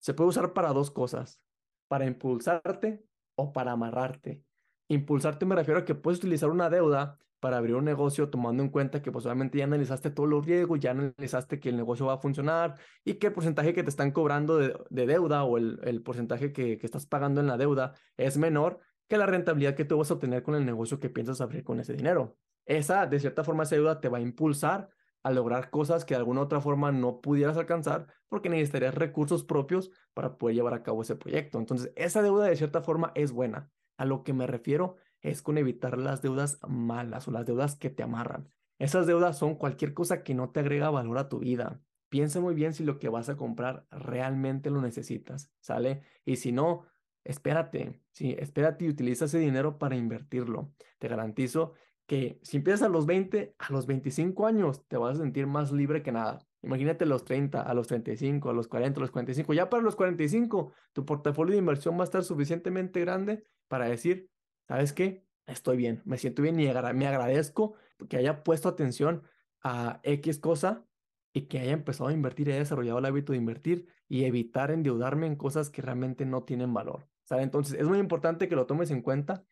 se 0.00 0.12
puede 0.12 0.28
usar 0.28 0.52
para 0.52 0.74
dos 0.74 0.90
cosas, 0.90 1.40
para 1.88 2.04
impulsarte 2.04 3.02
o 3.36 3.54
para 3.54 3.72
amarrarte. 3.72 4.44
Impulsarte 4.88 5.46
me 5.46 5.54
refiero 5.54 5.80
a 5.80 5.84
que 5.86 5.94
puedes 5.94 6.18
utilizar 6.18 6.50
una 6.50 6.68
deuda 6.68 7.18
para 7.40 7.56
abrir 7.56 7.74
un 7.74 7.84
negocio 7.84 8.28
tomando 8.28 8.62
en 8.62 8.68
cuenta 8.68 9.02
que 9.02 9.10
posiblemente 9.10 9.58
ya 9.58 9.64
analizaste 9.64 10.10
todos 10.10 10.28
los 10.28 10.46
riesgos, 10.46 10.78
ya 10.78 10.92
analizaste 10.92 11.58
que 11.58 11.70
el 11.70 11.76
negocio 11.76 12.06
va 12.06 12.14
a 12.14 12.18
funcionar 12.18 12.74
y 13.04 13.14
que 13.14 13.28
el 13.28 13.32
porcentaje 13.32 13.74
que 13.74 13.82
te 13.82 13.90
están 13.90 14.12
cobrando 14.12 14.58
de, 14.58 15.06
deuda 15.06 15.44
o 15.44 15.58
el, 15.58 16.02
porcentaje 16.04 16.52
que, 16.52 16.78
que, 16.78 16.86
estás 16.86 17.06
pagando 17.06 17.40
en 17.40 17.46
la 17.46 17.56
deuda 17.56 17.94
es 18.16 18.36
menor 18.36 18.80
que 19.08 19.18
la 19.18 19.26
rentabilidad 19.26 19.74
que 19.74 19.84
tú 19.84 19.98
vas 19.98 20.10
a 20.10 20.14
obtener 20.14 20.42
con 20.42 20.54
el 20.54 20.64
negocio 20.64 21.00
que 21.00 21.10
piensas 21.10 21.40
abrir 21.40 21.64
con 21.64 21.80
ese 21.80 21.94
dinero. 21.94 22.36
Esa, 22.66 23.06
de 23.06 23.18
cierta 23.18 23.42
forma, 23.42 23.64
esa 23.64 23.74
deuda 23.74 24.00
te 24.00 24.08
va 24.08 24.18
a 24.18 24.20
impulsar 24.20 24.88
a 25.22 25.30
lograr 25.30 25.70
cosas 25.70 26.04
que 26.04 26.14
de 26.14 26.18
alguna 26.18 26.42
otra 26.42 26.60
forma 26.60 26.92
no 26.92 27.20
pudieras 27.20 27.56
alcanzar 27.56 28.06
porque 28.28 28.48
necesitarías 28.48 28.94
recursos 28.94 29.44
propios 29.44 29.90
para 30.14 30.38
poder 30.38 30.56
llevar 30.56 30.74
a 30.74 30.82
cabo 30.82 31.02
ese 31.02 31.16
proyecto. 31.16 31.58
Entonces, 31.58 31.92
esa 31.96 32.22
deuda 32.22 32.46
de 32.46 32.56
cierta 32.56 32.82
forma 32.82 33.12
es 33.14 33.32
buena. 33.32 33.70
A 33.98 34.04
lo 34.04 34.22
que 34.22 34.32
me 34.32 34.46
refiero 34.46 34.96
es 35.20 35.42
con 35.42 35.58
evitar 35.58 35.98
las 35.98 36.22
deudas 36.22 36.58
malas 36.68 37.28
o 37.28 37.30
las 37.30 37.46
deudas 37.46 37.76
que 37.76 37.90
te 37.90 38.02
amarran. 38.02 38.48
Esas 38.78 39.06
deudas 39.06 39.38
son 39.38 39.56
cualquier 39.56 39.92
cosa 39.92 40.22
que 40.22 40.34
no 40.34 40.50
te 40.50 40.60
agrega 40.60 40.90
valor 40.90 41.18
a 41.18 41.28
tu 41.28 41.40
vida. 41.40 41.82
Piensa 42.08 42.40
muy 42.40 42.54
bien 42.54 42.72
si 42.72 42.84
lo 42.84 42.98
que 42.98 43.08
vas 43.08 43.28
a 43.28 43.36
comprar 43.36 43.86
realmente 43.90 44.70
lo 44.70 44.80
necesitas, 44.80 45.52
¿sale? 45.60 46.02
Y 46.24 46.36
si 46.36 46.50
no, 46.50 46.86
espérate, 47.22 48.02
sí, 48.10 48.34
espérate 48.38 48.86
y 48.86 48.88
utiliza 48.88 49.26
ese 49.26 49.38
dinero 49.38 49.78
para 49.78 49.96
invertirlo. 49.96 50.72
Te 50.98 51.08
garantizo 51.08 51.74
que 52.06 52.40
si 52.42 52.56
empiezas 52.56 52.82
a 52.82 52.88
los 52.88 53.06
20, 53.06 53.54
a 53.56 53.72
los 53.72 53.86
25 53.86 54.46
años 54.46 54.84
te 54.88 54.96
vas 54.96 55.18
a 55.18 55.22
sentir 55.22 55.46
más 55.46 55.70
libre 55.70 56.02
que 56.02 56.10
nada. 56.10 56.40
Imagínate 56.62 57.06
los 57.06 57.24
30, 57.24 57.62
a 57.62 57.74
los 57.74 57.86
35, 57.86 58.50
a 58.50 58.52
los 58.52 58.66
40, 58.66 58.98
a 58.98 59.02
los 59.02 59.10
45. 59.10 59.54
Ya 59.54 59.70
para 59.70 59.82
los 59.82 59.94
45, 59.94 60.72
tu 60.92 61.04
portafolio 61.04 61.52
de 61.52 61.58
inversión 61.58 61.96
va 61.96 62.00
a 62.00 62.04
estar 62.04 62.24
suficientemente 62.24 63.00
grande 63.00 63.44
para 63.68 63.88
decir, 63.88 64.28
¿sabes 64.70 64.92
qué? 64.92 65.26
Estoy 65.48 65.76
bien, 65.76 66.00
me 66.04 66.16
siento 66.16 66.42
bien 66.42 66.60
y 66.60 66.66
me 66.94 67.06
agradezco 67.08 67.74
que 68.08 68.16
haya 68.16 68.44
puesto 68.44 68.68
atención 68.68 69.24
a 69.64 69.98
X 70.04 70.38
cosa 70.38 70.86
y 71.32 71.48
que 71.48 71.58
haya 71.58 71.72
empezado 71.72 72.08
a 72.08 72.12
invertir 72.12 72.46
y 72.46 72.52
haya 72.52 72.60
desarrollado 72.60 73.00
el 73.00 73.04
hábito 73.04 73.32
de 73.32 73.38
invertir 73.38 73.88
y 74.08 74.26
evitar 74.26 74.70
endeudarme 74.70 75.26
en 75.26 75.34
cosas 75.34 75.70
que 75.70 75.82
realmente 75.82 76.24
no 76.24 76.44
tienen 76.44 76.72
valor. 76.72 77.08
¿Sabe? 77.24 77.42
Entonces, 77.42 77.80
es 77.80 77.88
muy 77.88 77.98
importante 77.98 78.46
que 78.46 78.54
lo 78.54 78.66
tomes 78.66 78.92
en 78.92 79.02
cuenta 79.02 79.44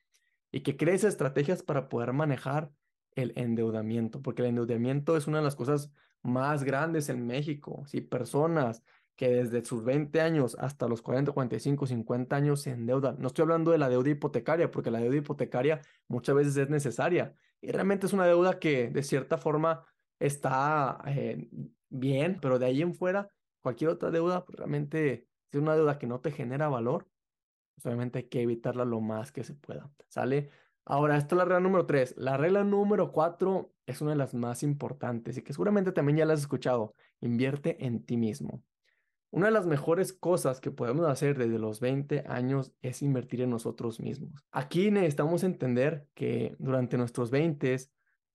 y 0.52 0.60
que 0.60 0.76
crees 0.76 1.02
estrategias 1.02 1.64
para 1.64 1.88
poder 1.88 2.12
manejar 2.12 2.70
el 3.16 3.32
endeudamiento, 3.34 4.22
porque 4.22 4.42
el 4.42 4.48
endeudamiento 4.50 5.16
es 5.16 5.26
una 5.26 5.38
de 5.38 5.44
las 5.44 5.56
cosas 5.56 5.92
más 6.22 6.62
grandes 6.62 7.08
en 7.08 7.26
México. 7.26 7.82
Si 7.86 8.02
personas 8.02 8.84
que 9.18 9.30
desde 9.30 9.64
sus 9.64 9.82
20 9.82 10.20
años 10.20 10.56
hasta 10.60 10.86
los 10.86 11.02
40, 11.02 11.32
45, 11.32 11.88
50 11.88 12.36
años 12.36 12.62
se 12.62 12.70
endeudan. 12.70 13.16
No 13.18 13.26
estoy 13.26 13.42
hablando 13.42 13.72
de 13.72 13.78
la 13.78 13.88
deuda 13.88 14.10
hipotecaria, 14.10 14.70
porque 14.70 14.92
la 14.92 15.00
deuda 15.00 15.16
hipotecaria 15.16 15.80
muchas 16.06 16.36
veces 16.36 16.56
es 16.56 16.70
necesaria 16.70 17.34
y 17.60 17.72
realmente 17.72 18.06
es 18.06 18.12
una 18.12 18.26
deuda 18.26 18.60
que 18.60 18.90
de 18.90 19.02
cierta 19.02 19.36
forma 19.36 19.84
está 20.20 21.02
eh, 21.06 21.48
bien, 21.88 22.38
pero 22.40 22.60
de 22.60 22.66
ahí 22.66 22.80
en 22.80 22.94
fuera, 22.94 23.28
cualquier 23.60 23.90
otra 23.90 24.12
deuda, 24.12 24.44
pues, 24.44 24.56
realmente 24.56 25.26
es 25.50 25.60
una 25.60 25.74
deuda 25.74 25.98
que 25.98 26.06
no 26.06 26.20
te 26.20 26.30
genera 26.30 26.68
valor, 26.68 27.08
pues 27.74 27.86
obviamente 27.86 28.20
hay 28.20 28.28
que 28.28 28.42
evitarla 28.42 28.84
lo 28.84 29.00
más 29.00 29.32
que 29.32 29.42
se 29.42 29.54
pueda. 29.54 29.90
¿Sale? 30.06 30.50
Ahora, 30.84 31.16
esta 31.16 31.34
es 31.34 31.38
la 31.38 31.44
regla 31.44 31.60
número 31.60 31.86
3. 31.86 32.14
La 32.18 32.36
regla 32.36 32.62
número 32.62 33.10
4 33.10 33.72
es 33.84 34.00
una 34.00 34.12
de 34.12 34.16
las 34.16 34.32
más 34.34 34.62
importantes 34.62 35.36
y 35.38 35.42
que 35.42 35.52
seguramente 35.52 35.90
también 35.90 36.18
ya 36.18 36.24
la 36.24 36.34
has 36.34 36.40
escuchado. 36.40 36.94
Invierte 37.20 37.84
en 37.84 38.04
ti 38.04 38.16
mismo. 38.16 38.62
Una 39.30 39.46
de 39.46 39.52
las 39.52 39.66
mejores 39.66 40.14
cosas 40.14 40.60
que 40.60 40.70
podemos 40.70 41.06
hacer 41.06 41.36
desde 41.36 41.58
los 41.58 41.80
20 41.80 42.24
años 42.28 42.72
es 42.80 43.02
invertir 43.02 43.42
en 43.42 43.50
nosotros 43.50 44.00
mismos. 44.00 44.46
Aquí 44.52 44.90
necesitamos 44.90 45.44
entender 45.44 46.08
que 46.14 46.56
durante 46.58 46.96
nuestros 46.96 47.30
20 47.30 47.76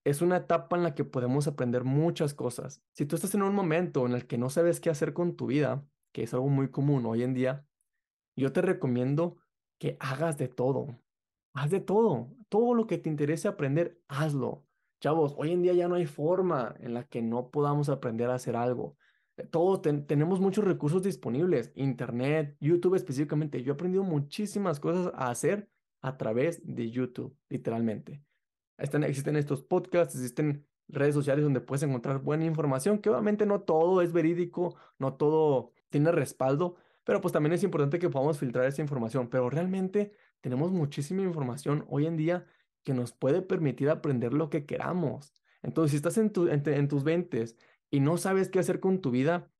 es 0.04 0.22
una 0.22 0.36
etapa 0.36 0.76
en 0.76 0.84
la 0.84 0.94
que 0.94 1.04
podemos 1.04 1.48
aprender 1.48 1.82
muchas 1.82 2.32
cosas. 2.32 2.82
Si 2.92 3.06
tú 3.06 3.16
estás 3.16 3.34
en 3.34 3.42
un 3.42 3.54
momento 3.54 4.06
en 4.06 4.12
el 4.12 4.26
que 4.26 4.38
no 4.38 4.50
sabes 4.50 4.78
qué 4.78 4.90
hacer 4.90 5.14
con 5.14 5.34
tu 5.34 5.46
vida, 5.46 5.84
que 6.12 6.22
es 6.22 6.32
algo 6.32 6.48
muy 6.48 6.70
común 6.70 7.06
hoy 7.06 7.24
en 7.24 7.34
día, 7.34 7.66
yo 8.36 8.52
te 8.52 8.62
recomiendo 8.62 9.36
que 9.78 9.96
hagas 9.98 10.38
de 10.38 10.48
todo. 10.48 11.00
Haz 11.54 11.70
de 11.70 11.80
todo. 11.80 12.30
Todo 12.48 12.74
lo 12.74 12.86
que 12.86 12.98
te 12.98 13.08
interese 13.08 13.48
aprender, 13.48 14.00
hazlo. 14.06 14.64
Chavos, 15.00 15.34
hoy 15.36 15.50
en 15.50 15.62
día 15.62 15.72
ya 15.72 15.88
no 15.88 15.96
hay 15.96 16.06
forma 16.06 16.74
en 16.78 16.94
la 16.94 17.04
que 17.04 17.20
no 17.20 17.50
podamos 17.50 17.88
aprender 17.88 18.30
a 18.30 18.34
hacer 18.34 18.54
algo. 18.56 18.96
Todos 19.50 19.82
tenemos 20.06 20.40
muchos 20.40 20.64
recursos 20.64 21.02
disponibles, 21.02 21.72
Internet, 21.74 22.56
YouTube 22.60 22.94
específicamente. 22.94 23.62
Yo 23.62 23.72
he 23.72 23.74
aprendido 23.74 24.04
muchísimas 24.04 24.78
cosas 24.78 25.12
a 25.14 25.30
hacer 25.30 25.68
a 26.00 26.16
través 26.16 26.60
de 26.64 26.90
YouTube, 26.90 27.36
literalmente. 27.48 28.22
Están, 28.78 29.02
existen 29.02 29.36
estos 29.36 29.62
podcasts, 29.62 30.14
existen 30.14 30.66
redes 30.88 31.14
sociales 31.14 31.44
donde 31.44 31.60
puedes 31.60 31.82
encontrar 31.82 32.20
buena 32.20 32.44
información, 32.44 32.98
que 32.98 33.10
obviamente 33.10 33.46
no 33.46 33.62
todo 33.62 34.02
es 34.02 34.12
verídico, 34.12 34.76
no 34.98 35.14
todo 35.14 35.72
tiene 35.90 36.12
respaldo, 36.12 36.76
pero 37.04 37.20
pues 37.20 37.32
también 37.32 37.52
es 37.52 37.62
importante 37.62 37.98
que 37.98 38.10
podamos 38.10 38.38
filtrar 38.38 38.66
esa 38.66 38.82
información. 38.82 39.28
Pero 39.28 39.50
realmente 39.50 40.12
tenemos 40.40 40.72
muchísima 40.72 41.22
información 41.22 41.84
hoy 41.88 42.06
en 42.06 42.16
día 42.16 42.46
que 42.82 42.94
nos 42.94 43.12
puede 43.12 43.42
permitir 43.42 43.90
aprender 43.90 44.32
lo 44.32 44.50
que 44.50 44.66
queramos. 44.66 45.32
Entonces, 45.62 45.92
si 45.92 45.96
estás 45.96 46.18
en, 46.18 46.32
en, 46.66 46.88
tus 46.88 47.04
20 47.04 47.44
y 47.94 48.00
no 48.00 48.16
sabes 48.16 48.48
qué 48.48 48.58
hacer 48.58 48.80
con 48.80 49.00
tu 49.00 49.12
vida, 49.12 49.52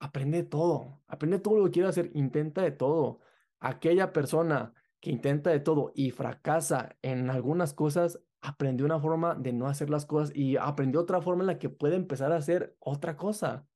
aprende 0.00 0.42
todo, 0.42 1.00
aprende 1.06 1.38
todo 1.38 1.56
lo 1.56 1.66
que 1.66 1.70
quieras 1.70 1.90
hacer, 1.90 2.10
intenta 2.14 2.62
de 2.62 2.72
todo. 2.72 3.20
Aquella 3.60 4.12
persona 4.12 4.74
que 4.98 5.10
intenta 5.10 5.50
de 5.50 5.60
todo 5.60 5.92
y 5.94 6.10
fracasa 6.10 6.96
en 7.00 7.30
algunas 7.30 7.72
cosas, 7.72 8.20
aprendió 8.40 8.86
una 8.86 8.98
forma 8.98 9.36
de 9.36 9.52
no 9.52 9.68
hacer 9.68 9.88
las 9.88 10.04
cosas 10.04 10.34
y 10.34 10.56
aprendió 10.56 11.00
otra 11.00 11.20
forma 11.22 11.44
en 11.44 11.46
la 11.46 11.58
que 11.60 11.68
puede 11.68 11.94
empezar 11.94 12.32
a 12.32 12.38
hacer 12.38 12.76
otra 12.80 13.16
cosa. 13.16 13.68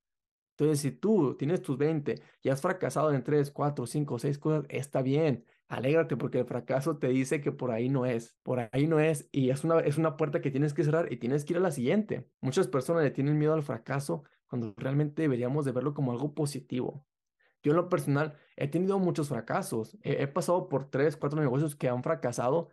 Entonces, 0.57 0.81
si 0.81 0.91
tú 0.91 1.37
tienes 1.37 1.63
tus 1.63 1.79
20 1.79 2.21
y 2.43 2.49
has 2.49 2.61
fracasado 2.61 3.13
en 3.13 3.23
3, 3.23 3.53
4, 3.53 3.87
5, 3.87 4.19
6 4.19 4.39
cosas, 4.39 4.65
está 4.71 5.03
bien. 5.03 5.45
Alégrate 5.69 6.17
porque 6.17 6.41
el 6.41 6.47
fracaso 6.47 6.99
te 6.99 7.09
dice 7.09 7.41
que 7.41 7.53
por 7.53 7.71
ahí 7.71 7.89
no 7.89 8.07
es, 8.07 8.37
por 8.43 8.69
ahí 8.73 8.87
no 8.87 9.01
es 9.01 9.29
y 9.33 9.51
es 9.51 9.65
una, 9.65 9.81
es 9.81 9.99
una 9.99 10.17
puerta 10.17 10.41
que 10.41 10.51
tienes 10.51 10.75
que 10.75 10.85
cerrar 10.85 11.13
y 11.13 11.17
tienes 11.17 11.45
que 11.45 11.55
ir 11.55 11.57
a 11.59 11.63
la 11.63 11.71
siguiente. 11.71 12.29
Muchas 12.41 12.69
personas 12.69 13.03
le 13.03 13.11
tienen 13.11 13.39
miedo 13.39 13.55
al 13.55 13.63
fracaso 13.63 14.25
cuando 14.47 14.75
realmente 14.77 15.23
deberíamos 15.23 15.65
de 15.65 15.73
verlo 15.73 15.95
como 15.95 16.13
algo 16.13 16.35
positivo. 16.35 17.07
Yo 17.63 17.73
en 17.73 17.77
lo 17.77 17.89
personal 17.89 18.35
he 18.57 18.69
tenido 18.69 18.99
muchos 18.99 19.29
fracasos. 19.29 19.97
He, 20.03 20.27
pasado 20.27 20.69
por 20.69 20.91
3, 20.91 21.17
4 21.17 21.41
negocios 21.41 21.75
que 21.75 21.89
han 21.89 22.03
fracasado 22.03 22.69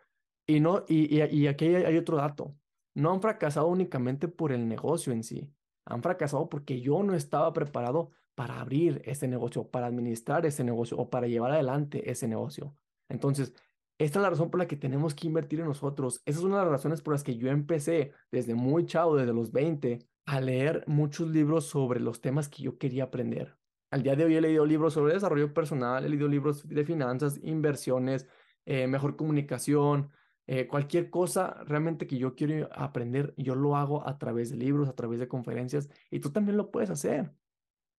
y, 0.46 0.60
no, 0.60 0.84
y, 0.88 1.16
y, 1.16 1.48
aquí 1.48 1.76
hay 1.76 1.98
otro 1.98 2.18
dato. 2.18 2.56
No 2.94 3.14
han 3.14 3.22
fracasado 3.22 3.68
únicamente 3.68 4.28
por 4.28 4.52
el 4.52 4.68
negocio 4.68 5.14
en 5.14 5.24
sí 5.24 5.54
han 5.86 6.04
fracasado 6.04 6.50
porque 6.50 6.82
yo 6.82 7.04
no 7.04 7.14
estaba 7.14 7.54
preparado 7.54 8.12
para 8.36 8.60
abrir 8.60 9.02
ese 9.06 9.28
negocio, 9.28 9.70
para 9.70 9.88
administrar 9.88 10.46
ese 10.46 10.64
negocio 10.64 10.98
o 10.98 11.10
para 11.10 11.28
llevar 11.28 11.52
adelante 11.52 12.10
ese 12.10 12.28
negocio. 12.28 12.76
Entonces, 13.10 13.54
esta 13.98 14.20
es 14.20 14.24
la 14.24 14.30
razón 14.32 14.50
por 14.50 14.60
la 14.60 14.68
que 14.68 14.78
tenemos 14.78 15.14
que 15.14 15.28
invertir 15.28 15.60
en 15.60 15.68
nosotros. 15.68 16.22
Esa 16.26 16.40
es 16.40 16.46
una 16.46 16.58
de 16.58 16.64
las 16.64 16.72
razones 16.72 17.02
por 17.02 17.14
las 17.14 17.24
que 17.24 17.38
yo 17.38 17.50
empecé 17.50 18.14
desde 18.32 18.56
muy 18.56 18.86
chavo, 18.86 19.16
desde 19.16 19.34
los 19.34 19.52
20, 19.52 20.00
a 20.26 20.42
leer 20.42 20.84
muchos 20.88 21.30
libros 21.30 21.66
sobre 21.66 22.00
los 22.00 22.22
temas 22.22 22.50
que 22.50 22.64
yo 22.64 22.78
quería 22.78 23.06
aprender. 23.06 23.58
Al 23.92 24.04
día 24.04 24.16
de 24.16 24.26
hoy 24.26 24.36
he 24.36 24.42
leído 24.42 24.66
libros 24.66 24.94
sobre 24.94 25.14
desarrollo 25.14 25.54
personal, 25.54 26.06
he 26.06 26.10
leído 26.10 26.28
libros 26.28 26.68
de 26.68 26.86
finanzas, 26.86 27.40
inversiones, 27.44 28.28
eh, 28.66 28.88
mejor 28.88 29.18
comunicación, 29.18 30.10
eh, 30.48 30.68
cualquier 30.68 31.10
cosa 31.10 31.64
realmente 31.66 32.08
que 32.08 32.18
yo 32.18 32.36
quiero 32.36 32.70
aprender, 32.74 33.34
yo 33.38 33.56
lo 33.56 33.76
hago 33.76 34.08
a 34.08 34.18
través 34.18 34.50
de 34.50 34.58
libros, 34.58 34.90
a 34.90 34.96
través 34.96 35.20
de 35.20 35.28
conferencias 35.28 35.90
y 36.10 36.20
tú 36.20 36.32
también 36.32 36.58
lo 36.58 36.72
puedes 36.72 36.90
hacer. 36.90 37.32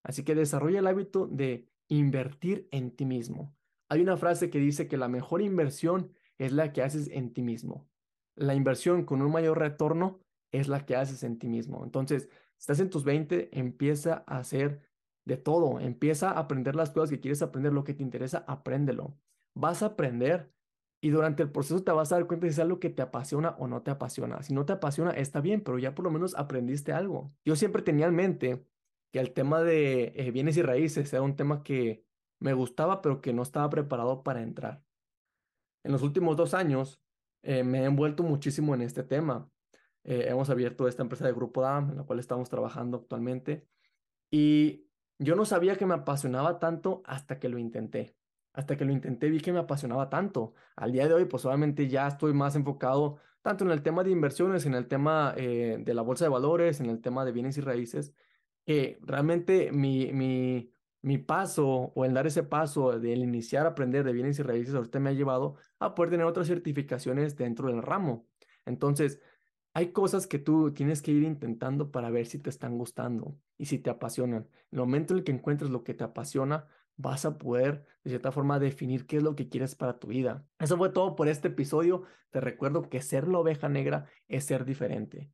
Así 0.03 0.25
que 0.25 0.35
desarrolla 0.35 0.81
el 0.81 0.87
hábito 0.87 1.27
de 1.27 1.69
invertir 1.89 2.69
en 2.71 2.91
ti 2.91 3.05
mismo. 3.05 3.55
Hay 3.89 4.01
una 4.01 4.17
frase 4.17 4.51
que 4.51 4.59
dice 4.59 4.89
que 4.89 4.97
la 4.97 5.09
mejor 5.09 5.43
inversión 5.43 6.13
es 6.39 6.53
la 6.53 6.73
que 6.73 6.83
haces 6.83 7.09
en 7.09 7.33
ti 7.33 7.43
mismo. 7.43 7.89
La 8.35 8.55
inversión 8.55 9.05
con 9.05 9.21
un 9.21 9.31
mayor 9.31 9.59
retorno 9.59 10.21
es 10.51 10.69
la 10.69 10.87
que 10.87 10.97
haces 10.97 11.23
en 11.23 11.39
ti 11.39 11.49
mismo. 11.49 11.85
Entonces, 11.85 12.29
estás 12.59 12.81
en 12.81 12.91
tus 12.91 13.05
20, 13.05 13.59
empieza 13.59 14.25
a 14.27 14.39
hacer 14.39 14.81
de 15.25 15.37
todo, 15.37 15.79
empieza 15.81 16.31
a 16.31 16.39
aprender 16.39 16.75
las 16.75 16.91
cosas 16.91 17.11
que 17.11 17.21
quieres 17.21 17.43
aprender, 17.43 17.73
lo 17.73 17.85
que 17.85 17.95
te 17.95 18.03
interesa, 18.03 18.45
apréndelo. 18.47 19.17
Vas 19.55 19.83
a 19.83 19.87
aprender 19.87 20.53
y 21.01 21.11
durante 21.11 21.43
el 21.43 21.51
proceso 21.51 21.83
te 21.83 21.93
vas 21.93 22.13
a 22.13 22.17
dar 22.17 22.27
cuenta 22.27 22.47
si 22.47 22.53
es 22.53 22.59
algo 22.59 22.79
que 22.79 22.91
te 22.91 23.03
apasiona 23.03 23.57
o 23.59 23.67
no 23.67 23.83
te 23.83 23.91
apasiona. 23.91 24.43
Si 24.43 24.55
no 24.55 24.65
te 24.65 24.73
apasiona, 24.73 25.11
está 25.11 25.41
bien, 25.41 25.63
pero 25.63 25.79
ya 25.79 25.95
por 25.95 26.05
lo 26.05 26.11
menos 26.11 26.35
aprendiste 26.37 26.93
algo. 26.93 27.35
Yo 27.45 27.57
siempre 27.57 27.83
tenía 27.83 28.07
en 28.07 28.15
mente 28.15 28.67
que 29.13 29.21
el 29.21 29.33
tema 29.33 29.63
de 29.63 30.13
eh, 30.17 30.31
bienes 30.31 30.57
y 30.57 30.63
raíces 30.63 31.13
era 31.13 31.23
un 31.23 31.37
tema 31.37 31.63
que 31.63 32.05
me 32.41 32.55
gustaba, 32.55 33.03
pero 33.03 33.21
que 33.21 33.33
no 33.33 33.43
estaba 33.43 33.69
preparado 33.71 34.23
para 34.23 34.43
entrar. 34.43 34.83
En 35.85 35.93
los 35.93 36.03
últimos 36.03 36.37
dos 36.37 36.55
años 36.55 37.01
eh, 37.43 37.63
me 37.63 37.83
he 37.83 37.85
envuelto 37.85 38.23
muchísimo 38.23 38.75
en 38.75 38.83
este 38.83 39.03
tema. 39.03 39.49
Eh, 40.05 40.27
hemos 40.29 40.49
abierto 40.51 40.89
esta 40.89 41.03
empresa 41.03 41.27
de 41.27 41.33
Grupo 41.33 41.61
DAM, 41.61 41.91
en 41.91 41.99
la 41.99 42.05
cual 42.05 42.19
estamos 42.19 42.49
trabajando 42.49 42.97
actualmente. 42.97 43.69
Y 44.31 44.89
yo 45.19 45.37
no 45.37 45.45
sabía 45.45 45.77
que 45.77 45.87
me 45.87 45.95
apasionaba 45.95 46.59
tanto 46.59 47.03
hasta 47.05 47.39
que 47.39 47.49
lo 47.49 47.59
intenté 47.59 48.17
hasta 48.55 48.77
que 48.77 48.85
lo 48.85 48.93
intenté 48.93 49.31
vi 49.31 49.41
que 49.41 49.51
me 49.51 49.61
apasionaba 49.61 50.11
tanto. 50.11 50.53
Al 50.77 50.93
día 50.93 51.09
de 51.09 51.15
hoy, 51.15 51.25
pues 51.25 51.43
obviamente 51.47 51.89
ya 51.89 52.07
estoy 52.07 52.35
más 52.35 52.55
enfocado 52.55 53.17
tanto 53.41 53.65
en 53.65 53.71
el 53.71 53.83
tema 53.83 54.05
de 54.05 54.11
inversiones, 54.11 54.67
en 54.67 54.75
el 54.75 54.89
tema 54.89 55.33
de 55.33 55.95
la 55.95 56.03
bolsa 56.03 56.27
de 56.27 56.29
valores, 56.29 56.79
en 56.79 56.91
el 56.91 57.01
tema 57.01 57.25
de 57.25 57.33
bienes 57.33 57.57
y 57.57 57.63
raíces, 57.63 58.13
que 58.65 58.99
realmente 59.03 59.73
mi, 59.73 60.13
mi, 61.03 61.19
paso 61.19 61.93
o 61.95 62.05
el 62.05 62.15
dar 62.15 62.27
ese 62.27 62.43
paso 62.43 62.99
de 62.99 63.13
iniciar 63.13 63.67
a 63.67 63.71
aprender 63.71 64.05
de 64.05 64.13
bienes 64.13 64.39
y 64.39 64.43
raíces 64.43 64.75
ahorita 64.75 65.01
me 65.01 65.11
ha 65.11 65.13
llevado 65.15 65.57
a 65.79 65.95
poder 65.95 66.11
tener 66.11 66.27
otras 66.27 66.47
certificaciones 66.47 67.37
dentro 67.37 67.69
del 67.69 67.83
ramo. 67.83 68.27
Entonces, 68.65 69.21
hay 69.75 69.93
cosas 69.93 70.27
que 70.27 70.39
tú 70.39 70.73
tienes 70.73 71.03
que 71.03 71.13
ir 71.13 71.23
intentando 71.23 71.91
para 71.91 72.11
ver 72.11 72.27
si 72.27 72.39
te 72.39 72.51
están 72.51 72.79
gustando 72.79 73.39
y 73.59 73.67
si 73.67 73.79
te 73.79 73.91
apasionan. 73.91 74.43
En 74.71 74.79
el 74.79 74.81
momento 74.81 75.15
en 75.15 75.19
el 75.19 75.25
que 75.25 75.33
encuentres 75.33 75.71
lo 75.71 75.83
que 75.83 75.95
te 75.95 76.05
apasiona, 76.05 76.67
vas 76.97 77.25
a 77.25 77.39
poder 77.39 77.87
de 78.05 78.11
cierta 78.11 78.33
forma 78.33 78.59
definir 78.59 79.07
qué 79.07 79.17
es 79.17 79.23
lo 79.23 79.35
que 79.35 79.49
quieres 79.49 79.75
para 79.75 79.99
tu 79.99 80.09
vida. 80.09 80.47
Eso 80.59 80.77
fue 80.77 80.91
todo 80.91 81.17
por 81.17 81.29
este 81.29 81.49
episodio. 81.49 82.03
Te 82.31 82.41
recuerdo 82.41 82.89
que 82.89 83.01
ser 83.01 83.29
la 83.29 83.39
oveja 83.39 83.69
negra 83.69 84.07
es 84.29 84.45
ser 84.45 84.65
diferente. 84.65 85.31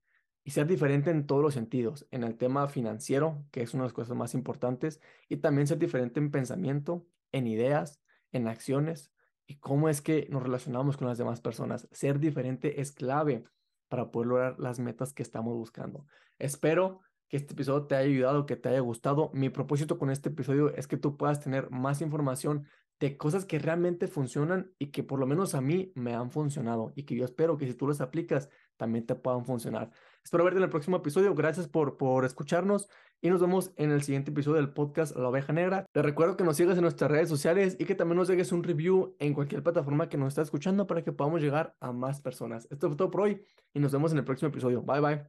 Y 0.48 0.52
ser 0.52 0.66
diferente 0.66 1.10
en 1.10 1.26
todos 1.26 1.42
los 1.42 1.52
sentidos, 1.52 2.06
en 2.10 2.24
el 2.24 2.38
tema 2.38 2.68
financiero, 2.68 3.44
que 3.50 3.60
es 3.60 3.74
una 3.74 3.82
de 3.82 3.88
las 3.88 3.92
cosas 3.92 4.16
más 4.16 4.32
importantes, 4.32 4.98
y 5.28 5.36
también 5.36 5.66
ser 5.66 5.76
diferente 5.76 6.20
en 6.20 6.30
pensamiento, 6.30 7.06
en 7.32 7.46
ideas, 7.46 8.00
en 8.32 8.48
acciones, 8.48 9.12
y 9.46 9.58
cómo 9.58 9.90
es 9.90 10.00
que 10.00 10.26
nos 10.30 10.42
relacionamos 10.42 10.96
con 10.96 11.06
las 11.06 11.18
demás 11.18 11.42
personas. 11.42 11.86
Ser 11.92 12.18
diferente 12.18 12.80
es 12.80 12.92
clave 12.92 13.44
para 13.90 14.10
poder 14.10 14.28
lograr 14.28 14.58
las 14.58 14.78
metas 14.78 15.12
que 15.12 15.22
estamos 15.22 15.54
buscando. 15.54 16.06
Espero 16.38 17.00
que 17.28 17.36
este 17.36 17.52
episodio 17.52 17.84
te 17.86 17.96
haya 17.96 18.08
ayudado, 18.08 18.46
que 18.46 18.56
te 18.56 18.70
haya 18.70 18.80
gustado. 18.80 19.30
Mi 19.34 19.50
propósito 19.50 19.98
con 19.98 20.08
este 20.08 20.30
episodio 20.30 20.74
es 20.74 20.86
que 20.86 20.96
tú 20.96 21.18
puedas 21.18 21.40
tener 21.42 21.68
más 21.70 22.00
información 22.00 22.66
de 23.00 23.18
cosas 23.18 23.44
que 23.44 23.58
realmente 23.58 24.08
funcionan 24.08 24.72
y 24.78 24.86
que 24.86 25.02
por 25.02 25.20
lo 25.20 25.26
menos 25.26 25.54
a 25.54 25.60
mí 25.60 25.92
me 25.94 26.14
han 26.14 26.30
funcionado 26.30 26.92
y 26.96 27.02
que 27.02 27.14
yo 27.14 27.26
espero 27.26 27.58
que 27.58 27.66
si 27.66 27.74
tú 27.74 27.86
las 27.86 28.00
aplicas 28.00 28.48
también 28.78 29.04
te 29.04 29.14
puedan 29.14 29.44
funcionar. 29.44 29.90
Espero 30.28 30.44
verte 30.44 30.58
en 30.58 30.64
el 30.64 30.68
próximo 30.68 30.98
episodio. 30.98 31.34
Gracias 31.34 31.68
por, 31.68 31.96
por 31.96 32.26
escucharnos 32.26 32.90
y 33.22 33.30
nos 33.30 33.40
vemos 33.40 33.72
en 33.76 33.90
el 33.92 34.02
siguiente 34.02 34.30
episodio 34.30 34.56
del 34.56 34.74
podcast 34.74 35.16
La 35.16 35.30
Oveja 35.30 35.54
Negra. 35.54 35.86
Te 35.90 36.02
recuerdo 36.02 36.36
que 36.36 36.44
nos 36.44 36.58
sigas 36.58 36.76
en 36.76 36.82
nuestras 36.82 37.10
redes 37.10 37.30
sociales 37.30 37.78
y 37.80 37.86
que 37.86 37.94
también 37.94 38.18
nos 38.18 38.28
dejes 38.28 38.52
un 38.52 38.62
review 38.62 39.16
en 39.20 39.32
cualquier 39.32 39.62
plataforma 39.62 40.10
que 40.10 40.18
nos 40.18 40.28
esté 40.28 40.42
escuchando 40.42 40.86
para 40.86 41.02
que 41.02 41.12
podamos 41.12 41.40
llegar 41.40 41.74
a 41.80 41.92
más 41.92 42.20
personas. 42.20 42.68
Esto 42.70 42.88
fue 42.88 42.96
todo 42.98 43.10
por 43.10 43.22
hoy 43.22 43.42
y 43.72 43.80
nos 43.80 43.90
vemos 43.90 44.12
en 44.12 44.18
el 44.18 44.24
próximo 44.24 44.50
episodio. 44.50 44.82
Bye 44.82 45.00
bye. 45.00 45.28